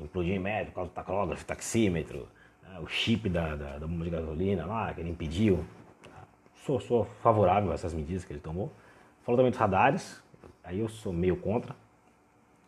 Implodiu 0.00 0.34
em 0.34 0.40
metro, 0.40 0.72
por 0.72 0.74
causa 0.74 0.90
do 0.90 0.94
tacógrafo, 0.94 1.44
taxímetro? 1.44 2.28
O 2.80 2.86
chip 2.86 3.28
da, 3.28 3.54
da, 3.54 3.78
da, 3.78 3.86
bomba 3.86 4.04
de 4.04 4.10
gasolina 4.10 4.66
lá, 4.66 4.92
que 4.92 5.00
ele 5.00 5.10
impediu. 5.10 5.64
Sou, 6.64 6.80
sou 6.80 7.04
favorável 7.22 7.70
a 7.70 7.74
essas 7.74 7.94
medidas 7.94 8.24
que 8.24 8.32
ele 8.32 8.40
tomou. 8.40 8.72
Falou 9.22 9.36
também 9.36 9.50
dos 9.50 9.58
radares, 9.58 10.22
aí 10.62 10.80
eu 10.80 10.88
sou 10.88 11.12
meio 11.12 11.36
contra, 11.36 11.74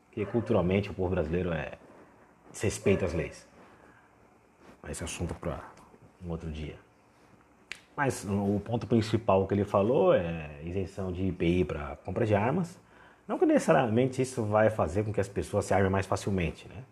porque 0.07 0.25
culturalmente 0.27 0.91
o 0.91 0.95
povo 0.95 1.11
brasileiro 1.11 1.53
é 1.53 1.79
desrespeita 2.51 3.07
as 3.07 3.15
leis. 3.15 3.49
Mas 4.83 4.93
esse 4.93 5.05
assunto 5.05 5.35
para 5.35 5.61
um 6.25 6.31
outro 6.31 6.51
dia. 6.51 6.77
Mas 7.97 8.25
o 8.25 8.61
ponto 8.65 8.87
principal 8.87 9.47
que 9.47 9.55
ele 9.55 9.65
falou 9.65 10.15
é 10.15 10.61
isenção 10.65 11.13
de 11.13 11.27
IPI 11.27 11.65
para 11.65 11.97
compra 11.97 12.25
de 12.25 12.35
armas. 12.35 12.79
Não 13.29 13.39
que 13.39 13.45
necessariamente 13.45 14.23
isso 14.23 14.43
vai 14.45 14.71
fazer 14.71 15.05
com 15.05 15.13
que 15.13 15.21
as 15.21 15.29
pessoas 15.29 15.67
se 15.67 15.75
armem 15.75 15.91
mais 15.91 16.07
facilmente, 16.07 16.67
né? 16.69 16.83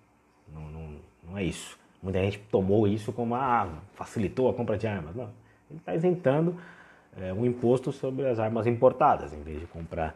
Não, 0.53 0.63
não, 0.71 1.01
não 1.25 1.39
é 1.39 1.45
isso. 1.45 1.78
Muita 2.03 2.21
gente 2.21 2.39
tomou 2.51 2.87
isso 2.87 3.13
como, 3.13 3.35
ah, 3.35 3.69
facilitou 3.95 4.49
a 4.49 4.55
compra 4.55 4.79
de 4.79 4.87
armas. 4.87 5.15
Não. 5.15 5.31
Ele 5.71 5.79
está 5.79 5.95
isentando 5.95 6.57
é, 7.17 7.33
um 7.33 7.45
imposto 7.45 7.93
sobre 7.93 8.27
as 8.27 8.39
armas 8.39 8.67
importadas. 8.67 9.33
Em 9.33 9.43
vez 9.43 9.61
de 9.61 9.67
comprar 9.67 10.15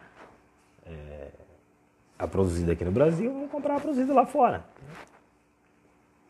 é, 0.87 1.29
a 2.19 2.27
produzida 2.27 2.73
aqui 2.73 2.85
no 2.85 2.93
Brasil, 2.93 3.33
vamos 3.33 3.51
comprar 3.51 3.77
a 3.77 3.81
produzida 3.81 4.13
lá 4.15 4.25
fora. 4.25 4.65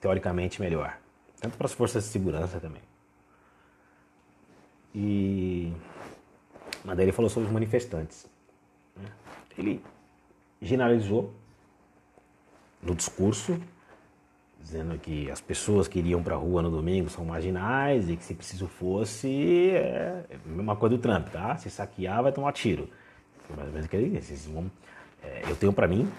Teoricamente 0.01 0.61
melhor. 0.61 0.97
Tanto 1.41 1.57
para 1.57 1.67
as 1.67 1.73
forças 1.73 2.05
de 2.05 2.11
segurança 2.11 2.59
também. 2.59 2.83
E 4.95 5.73
mas 6.85 6.97
daí 6.97 7.07
ele 7.07 7.13
falou 7.13 7.31
sobre 7.31 7.47
os 7.47 7.53
manifestantes. 7.53 8.27
Né? 8.97 9.11
Ele 9.57 9.83
generalizou 10.61 11.33
no 12.83 12.95
discurso, 12.95 13.61
dizendo 14.63 14.99
que 14.99 15.31
as 15.31 15.41
pessoas 15.41 15.89
que 15.89 15.99
iriam 15.99 16.23
para 16.23 16.35
a 16.35 16.39
rua 16.39 16.63
no 16.63 16.71
domingo 16.71 17.11
são 17.11 17.25
marginais 17.25 18.09
e 18.09 18.17
que 18.17 18.25
se 18.25 18.35
preciso 18.35 18.67
fosse, 18.69 19.71
é, 19.71 20.25
é 20.31 20.37
a 20.45 20.49
mesma 20.49 20.77
coisa 20.77 20.97
do 20.97 21.03
Trump, 21.03 21.29
tá? 21.29 21.57
Se 21.57 21.69
saquear 21.71 22.23
vai 22.23 22.33
tomar 22.33 22.53
tiro. 22.53 22.89
Foi 23.47 23.57
mais 23.57 23.69
ou 23.69 23.73
menos 23.73 23.87
o 23.87 23.91
que 23.91 23.97
ele 23.97 24.19
disse. 24.19 24.51
É, 25.23 25.43
eu 25.49 25.57
tenho 25.57 25.73
para 25.73 25.87
mim 25.89 26.11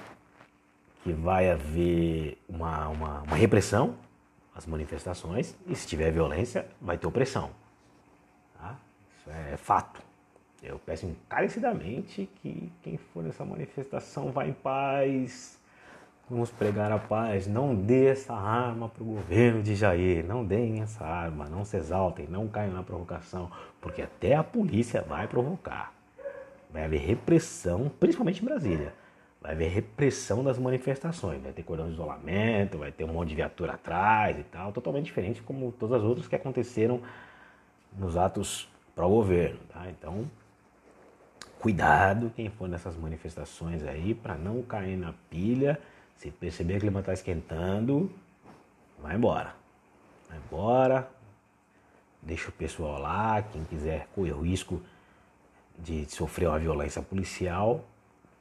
que 1.03 1.11
vai 1.11 1.49
haver 1.49 2.37
uma, 2.47 2.87
uma, 2.89 3.21
uma 3.21 3.35
repressão 3.35 3.95
às 4.55 4.65
manifestações 4.65 5.55
e 5.67 5.75
se 5.75 5.87
tiver 5.87 6.11
violência 6.11 6.67
vai 6.81 6.97
ter 6.97 7.07
opressão. 7.07 7.51
Isso 9.23 9.29
é 9.29 9.57
fato. 9.57 10.01
Eu 10.61 10.77
peço 10.79 11.05
encarecidamente 11.05 12.29
que 12.41 12.71
quem 12.81 12.97
for 12.97 13.23
nessa 13.23 13.45
manifestação 13.45 14.31
vá 14.31 14.45
em 14.45 14.53
paz. 14.53 15.59
Vamos 16.29 16.49
pregar 16.49 16.91
a 16.91 16.97
paz. 16.97 17.47
Não 17.47 17.75
dê 17.75 18.07
essa 18.07 18.33
arma 18.33 18.87
para 18.87 19.03
o 19.03 19.05
governo 19.05 19.61
de 19.61 19.75
Jair. 19.75 20.25
Não 20.25 20.45
deem 20.45 20.81
essa 20.81 21.05
arma. 21.05 21.49
Não 21.49 21.65
se 21.65 21.75
exaltem. 21.75 22.27
Não 22.27 22.47
caiam 22.47 22.73
na 22.73 22.81
provocação. 22.81 23.51
Porque 23.81 24.01
até 24.01 24.35
a 24.35 24.43
polícia 24.43 25.01
vai 25.01 25.27
provocar. 25.27 25.93
Vai 26.71 26.85
haver 26.85 27.01
repressão, 27.01 27.91
principalmente 27.99 28.41
em 28.41 28.45
Brasília. 28.45 28.93
Vai 29.41 29.51
haver 29.51 29.69
repressão 29.69 30.43
das 30.43 30.57
manifestações. 30.57 31.41
Vai 31.41 31.51
ter 31.51 31.61
cordão 31.63 31.87
de 31.87 31.93
isolamento, 31.93 32.77
vai 32.77 32.91
ter 32.91 33.03
um 33.03 33.09
monte 33.09 33.29
de 33.29 33.35
viatura 33.35 33.73
atrás 33.73 34.39
e 34.39 34.43
tal. 34.43 34.71
Totalmente 34.71 35.05
diferente 35.05 35.41
como 35.43 35.73
todas 35.73 36.01
as 36.01 36.03
outras 36.03 36.27
que 36.27 36.35
aconteceram 36.35 37.01
nos 37.97 38.15
atos 38.15 38.69
para 38.95 39.05
o 39.05 39.09
governo. 39.09 39.59
Tá? 39.69 39.89
Então, 39.89 40.25
cuidado 41.59 42.31
quem 42.33 42.49
for 42.49 42.69
nessas 42.69 42.95
manifestações 42.95 43.83
aí 43.83 44.15
para 44.15 44.35
não 44.35 44.61
cair 44.61 44.95
na 44.95 45.13
pilha. 45.29 45.79
Se 46.23 46.31
perceber 46.31 46.75
que 46.75 46.77
o 46.77 46.81
clima 46.83 47.01
está 47.01 47.11
esquentando, 47.11 48.09
vai 48.97 49.17
embora. 49.17 49.53
Vai 50.29 50.37
embora, 50.37 51.09
deixa 52.21 52.47
o 52.47 52.53
pessoal 52.53 52.97
lá. 52.97 53.41
Quem 53.41 53.65
quiser 53.65 54.07
correr 54.15 54.31
o 54.31 54.39
risco 54.39 54.81
de 55.77 56.09
sofrer 56.09 56.47
uma 56.47 56.57
violência 56.57 57.01
policial, 57.01 57.83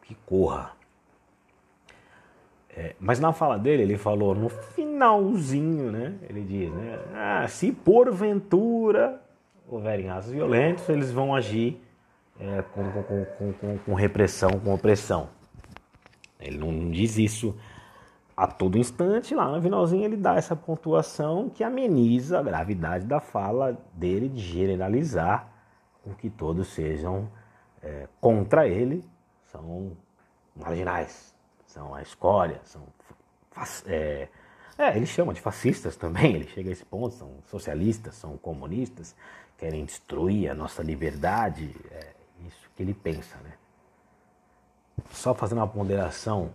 que 0.05 0.15
corra. 0.25 0.77
É, 2.71 2.95
mas 3.01 3.19
na 3.19 3.33
fala 3.33 3.59
dele, 3.59 3.83
ele 3.83 3.99
falou 3.99 4.33
no 4.33 4.49
finalzinho, 4.49 5.91
né? 5.91 6.15
Ele 6.31 6.45
diz, 6.45 6.73
né? 6.73 7.01
Ah, 7.13 7.49
se 7.49 7.73
porventura 7.73 9.21
houverem 9.69 10.09
atos 10.09 10.31
violentos, 10.31 10.89
eles 10.89 11.11
vão 11.11 11.35
agir 11.35 11.83
é, 12.39 12.63
com, 12.63 12.93
com, 13.03 13.53
com, 13.55 13.79
com, 13.79 13.95
repressão, 13.95 14.61
com 14.61 14.73
opressão. 14.73 15.31
Ele 16.39 16.59
não 16.59 16.89
diz 16.89 17.19
isso 17.19 17.57
a 18.37 18.47
todo 18.47 18.79
instante, 18.79 19.35
lá 19.35 19.49
no 19.49 19.61
finalzinho 19.61 20.05
ele 20.05 20.17
dá 20.17 20.37
essa 20.37 20.57
pontuação 20.57 21.49
que 21.51 21.63
ameniza 21.63 22.39
a 22.39 22.43
gravidade 22.43 23.07
da 23.07 23.21
fala 23.21 23.79
dele 23.95 24.29
de 24.29 24.41
generalizar 24.41 25.49
com 26.03 26.15
que 26.15 26.31
todos 26.31 26.69
sejam 26.69 27.29
é, 27.83 28.09
contra 28.21 28.67
ele, 28.67 29.05
são 29.51 29.93
marginais, 30.57 31.35
são 31.67 31.95
a 31.95 32.03
escória, 32.03 32.61
são 32.65 32.83
é, 33.87 34.29
é, 34.79 34.97
ele 34.97 35.07
chama 35.07 35.35
de 35.35 35.41
fascistas 35.41 35.97
também, 35.97 36.35
ele 36.35 36.49
chega 36.49 36.71
a 36.71 36.73
esse 36.73 36.85
ponto, 36.85 37.15
são 37.15 37.31
socialistas, 37.47 38.15
são 38.15 38.37
comunistas, 38.39 39.15
querem 39.59 39.85
destruir 39.85 40.51
a 40.51 40.55
nossa 40.55 40.83
liberdade, 40.83 41.75
é 41.91 42.13
isso 42.47 42.71
que 42.75 42.83
ele 42.83 42.95
pensa, 42.95 43.37
né? 43.45 43.53
Só 45.11 45.35
fazendo 45.35 45.59
uma 45.59 45.69
ponderação, 45.69 46.51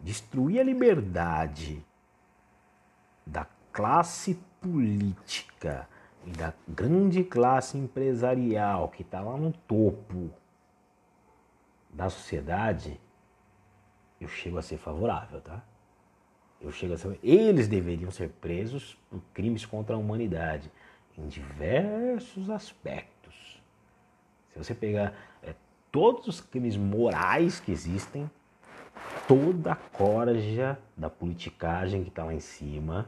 destruir 0.00 0.60
a 0.60 0.64
liberdade 0.64 1.84
da 3.26 3.46
classe 3.72 4.38
política 4.60 5.88
e 6.24 6.30
da 6.30 6.52
grande 6.66 7.22
classe 7.24 7.78
empresarial 7.78 8.88
que 8.88 9.02
está 9.02 9.20
lá 9.20 9.36
no 9.36 9.52
topo 9.52 10.30
da 11.90 12.10
sociedade, 12.10 13.00
eu 14.20 14.28
chego 14.28 14.58
a 14.58 14.62
ser 14.62 14.78
favorável, 14.78 15.40
tá? 15.40 15.62
Eu 16.60 16.72
chego 16.72 16.94
a 16.94 16.98
ser. 16.98 17.18
Eles 17.22 17.68
deveriam 17.68 18.10
ser 18.10 18.30
presos 18.40 18.98
por 19.08 19.20
crimes 19.32 19.64
contra 19.64 19.94
a 19.94 19.98
humanidade 19.98 20.70
em 21.16 21.26
diversos 21.28 22.50
aspectos. 22.50 23.62
Se 24.52 24.58
você 24.58 24.74
pegar 24.74 25.14
é, 25.42 25.54
todos 25.92 26.26
os 26.26 26.40
crimes 26.40 26.76
morais 26.76 27.60
que 27.60 27.70
existem, 27.70 28.28
toda 29.28 29.72
a 29.72 29.76
corja 29.76 30.78
da 30.96 31.10
politicagem 31.10 32.02
que 32.02 32.08
está 32.08 32.24
lá 32.24 32.32
em 32.32 32.40
cima, 32.40 33.06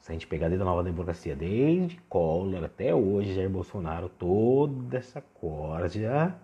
se 0.00 0.10
a 0.10 0.12
gente 0.12 0.26
pegar 0.26 0.48
desde 0.48 0.62
a 0.62 0.66
nova 0.66 0.82
democracia, 0.82 1.36
desde 1.36 1.96
Collor 2.08 2.64
até 2.64 2.92
hoje, 2.92 3.32
Jair 3.32 3.48
Bolsonaro, 3.48 4.08
toda 4.08 4.98
essa 4.98 5.20
corja 5.20 6.34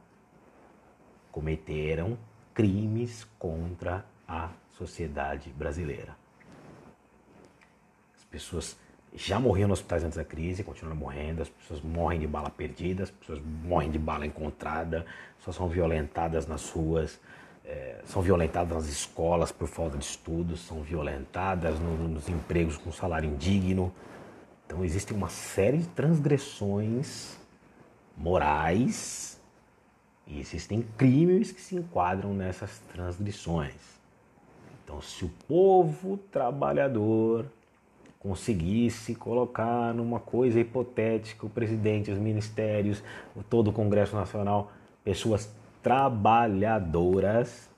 cometeram 1.33 2.17
crimes 2.55 3.27
contra 3.41 4.05
a 4.29 4.51
sociedade 4.71 5.51
brasileira. 5.51 6.17
As 8.17 8.23
pessoas 8.25 8.79
já 9.13 9.41
morriam 9.41 9.69
nos 9.69 9.81
hospitais 9.81 10.05
antes 10.05 10.17
da 10.17 10.25
crise, 10.25 10.63
continuam 10.63 10.97
morrendo, 10.97 11.43
as 11.43 11.49
pessoas 11.49 11.81
morrem 11.81 12.21
de 12.21 12.27
bala 12.29 12.51
perdida, 12.51 13.03
as 13.03 13.11
pessoas 13.11 13.41
morrem 13.65 13.91
de 13.91 13.99
bala 13.99 14.25
encontrada, 14.25 14.99
as 14.99 15.37
pessoas 15.39 15.57
são 15.57 15.69
violentadas 15.69 16.47
nas 16.47 16.71
ruas, 16.71 17.21
é, 17.65 18.01
são 18.05 18.21
violentadas 18.21 18.75
nas 18.75 18.87
escolas 18.87 19.51
por 19.51 19.67
falta 19.69 19.97
de 19.97 20.05
estudos, 20.05 20.61
são 20.61 20.83
violentadas 20.83 21.79
no, 21.81 22.09
nos 22.09 22.29
empregos 22.29 22.77
com 22.77 22.93
salário 22.93 23.29
indigno. 23.29 23.93
Então 24.67 24.85
existe 24.85 25.13
uma 25.13 25.29
série 25.29 25.79
de 25.79 25.87
transgressões 25.89 27.37
morais 28.17 29.41
e 30.27 30.41
existem 30.41 30.83
crimes 30.97 31.53
que 31.53 31.61
se 31.61 31.77
enquadram 31.77 32.33
nessas 32.33 32.79
transgressões. 32.93 33.95
Então, 34.83 35.01
se 35.01 35.25
o 35.25 35.31
povo 35.49 36.19
trabalhador 36.31 37.47
conseguisse 38.19 39.15
colocar 39.15 39.93
numa 39.93 40.19
coisa 40.19 40.59
hipotética 40.61 41.45
o 41.45 41.51
presidente, 41.51 42.11
os 42.11 42.19
ministérios, 42.19 43.03
todo 43.51 43.69
o 43.69 43.73
Congresso 43.73 44.17
Nacional, 44.17 44.73
pessoas 45.03 45.51
trabalhadoras, 45.85 47.71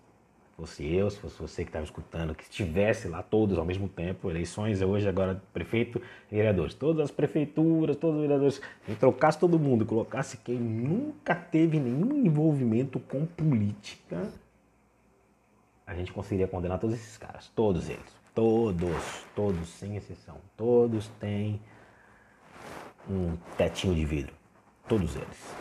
fosse 0.57 0.87
eu, 0.87 1.11
se 1.11 1.19
fosse 1.19 1.39
você 1.39 1.65
que 1.65 1.69
estava 1.69 1.85
escutando, 1.85 2.35
que 2.37 2.45
estivesse 2.45 3.09
lá 3.09 3.21
todos 3.21 3.59
ao 3.59 3.65
mesmo 3.65 3.89
tempo, 3.89 4.31
eleições 4.31 4.81
hoje 4.81 5.09
agora 5.09 5.43
prefeito 5.53 6.01
e 6.31 6.37
vereadores, 6.37 6.73
todas 6.73 7.03
as 7.03 7.11
prefeituras, 7.11 7.97
todos 7.97 8.17
os 8.17 8.23
vereadores, 8.23 8.63
e 8.89 8.95
trocasse 8.95 9.39
todo 9.39 9.59
mundo, 9.59 9.85
colocasse 9.85 10.37
quem 10.39 10.57
nunca 10.57 11.35
teve 11.35 11.81
nenhum 11.81 12.25
envolvimento 12.25 13.01
com 13.01 13.27
política, 13.27 14.33
a 15.85 15.95
gente 15.95 16.13
conseguiria 16.13 16.49
condenar 16.49 16.79
todos 16.79 16.97
esses 16.97 17.19
caras, 17.19 17.51
todos 17.55 17.89
eles. 17.89 18.17
Todos, 18.35 19.25
todos, 19.35 19.69
sem 19.69 19.97
exceção. 19.97 20.37
Todos 20.57 21.09
têm 21.21 21.59
um 23.09 23.35
tetinho 23.57 23.95
de 23.95 24.05
vidro. 24.05 24.35
Todos 24.87 25.17
eles. 25.17 25.55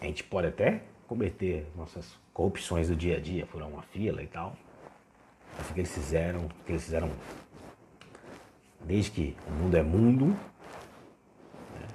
A 0.00 0.04
gente 0.04 0.22
pode 0.24 0.48
até 0.48 0.82
cometer 1.10 1.66
nossas 1.76 2.16
corrupções 2.32 2.88
do 2.88 2.94
dia 2.94 3.16
a 3.16 3.20
dia, 3.20 3.44
furar 3.44 3.68
uma 3.68 3.82
fila 3.82 4.22
e 4.22 4.28
tal. 4.28 4.56
Mas 5.58 5.68
o 5.68 5.74
que 5.74 5.80
eles 5.80 5.92
fizeram, 5.92 6.48
que 6.64 6.70
eles 6.70 6.84
fizeram 6.84 7.10
desde 8.82 9.10
que 9.10 9.36
o 9.48 9.50
mundo 9.50 9.76
é 9.76 9.82
mundo, 9.82 10.26
né? 10.26 11.88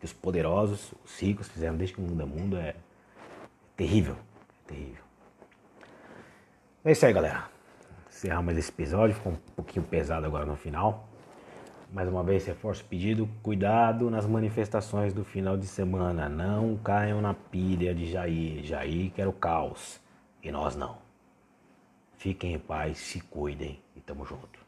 que 0.00 0.04
os 0.04 0.12
poderosos, 0.12 0.92
os 1.04 1.20
ricos 1.20 1.46
fizeram 1.48 1.76
desde 1.76 1.94
que 1.94 2.02
o 2.02 2.04
mundo 2.04 2.20
é 2.20 2.26
mundo 2.26 2.56
é 2.56 2.74
terrível, 3.76 4.16
é 4.64 4.68
terrível. 4.74 5.04
É 6.84 6.90
isso 6.90 7.06
aí, 7.06 7.12
galera 7.12 7.58
encerrar 8.18 8.42
mais 8.42 8.58
esse 8.58 8.70
episódio, 8.70 9.14
ficou 9.14 9.32
um 9.32 9.36
pouquinho 9.54 9.86
pesado 9.86 10.26
agora 10.26 10.44
no 10.44 10.56
final. 10.56 11.07
Mais 11.90 12.06
uma 12.06 12.22
vez, 12.22 12.44
reforço 12.46 12.82
o 12.82 12.86
pedido: 12.86 13.28
cuidado 13.42 14.10
nas 14.10 14.26
manifestações 14.26 15.14
do 15.14 15.24
final 15.24 15.56
de 15.56 15.66
semana. 15.66 16.28
Não 16.28 16.76
caiam 16.76 17.22
na 17.22 17.32
pilha 17.32 17.94
de 17.94 18.10
Jair. 18.10 18.62
Jair 18.62 19.10
quer 19.12 19.26
o 19.26 19.32
caos 19.32 19.98
e 20.42 20.50
nós 20.50 20.76
não. 20.76 20.98
Fiquem 22.18 22.52
em 22.52 22.58
paz, 22.58 22.98
se 22.98 23.20
cuidem 23.20 23.80
e 23.96 24.00
tamo 24.00 24.24
junto. 24.24 24.67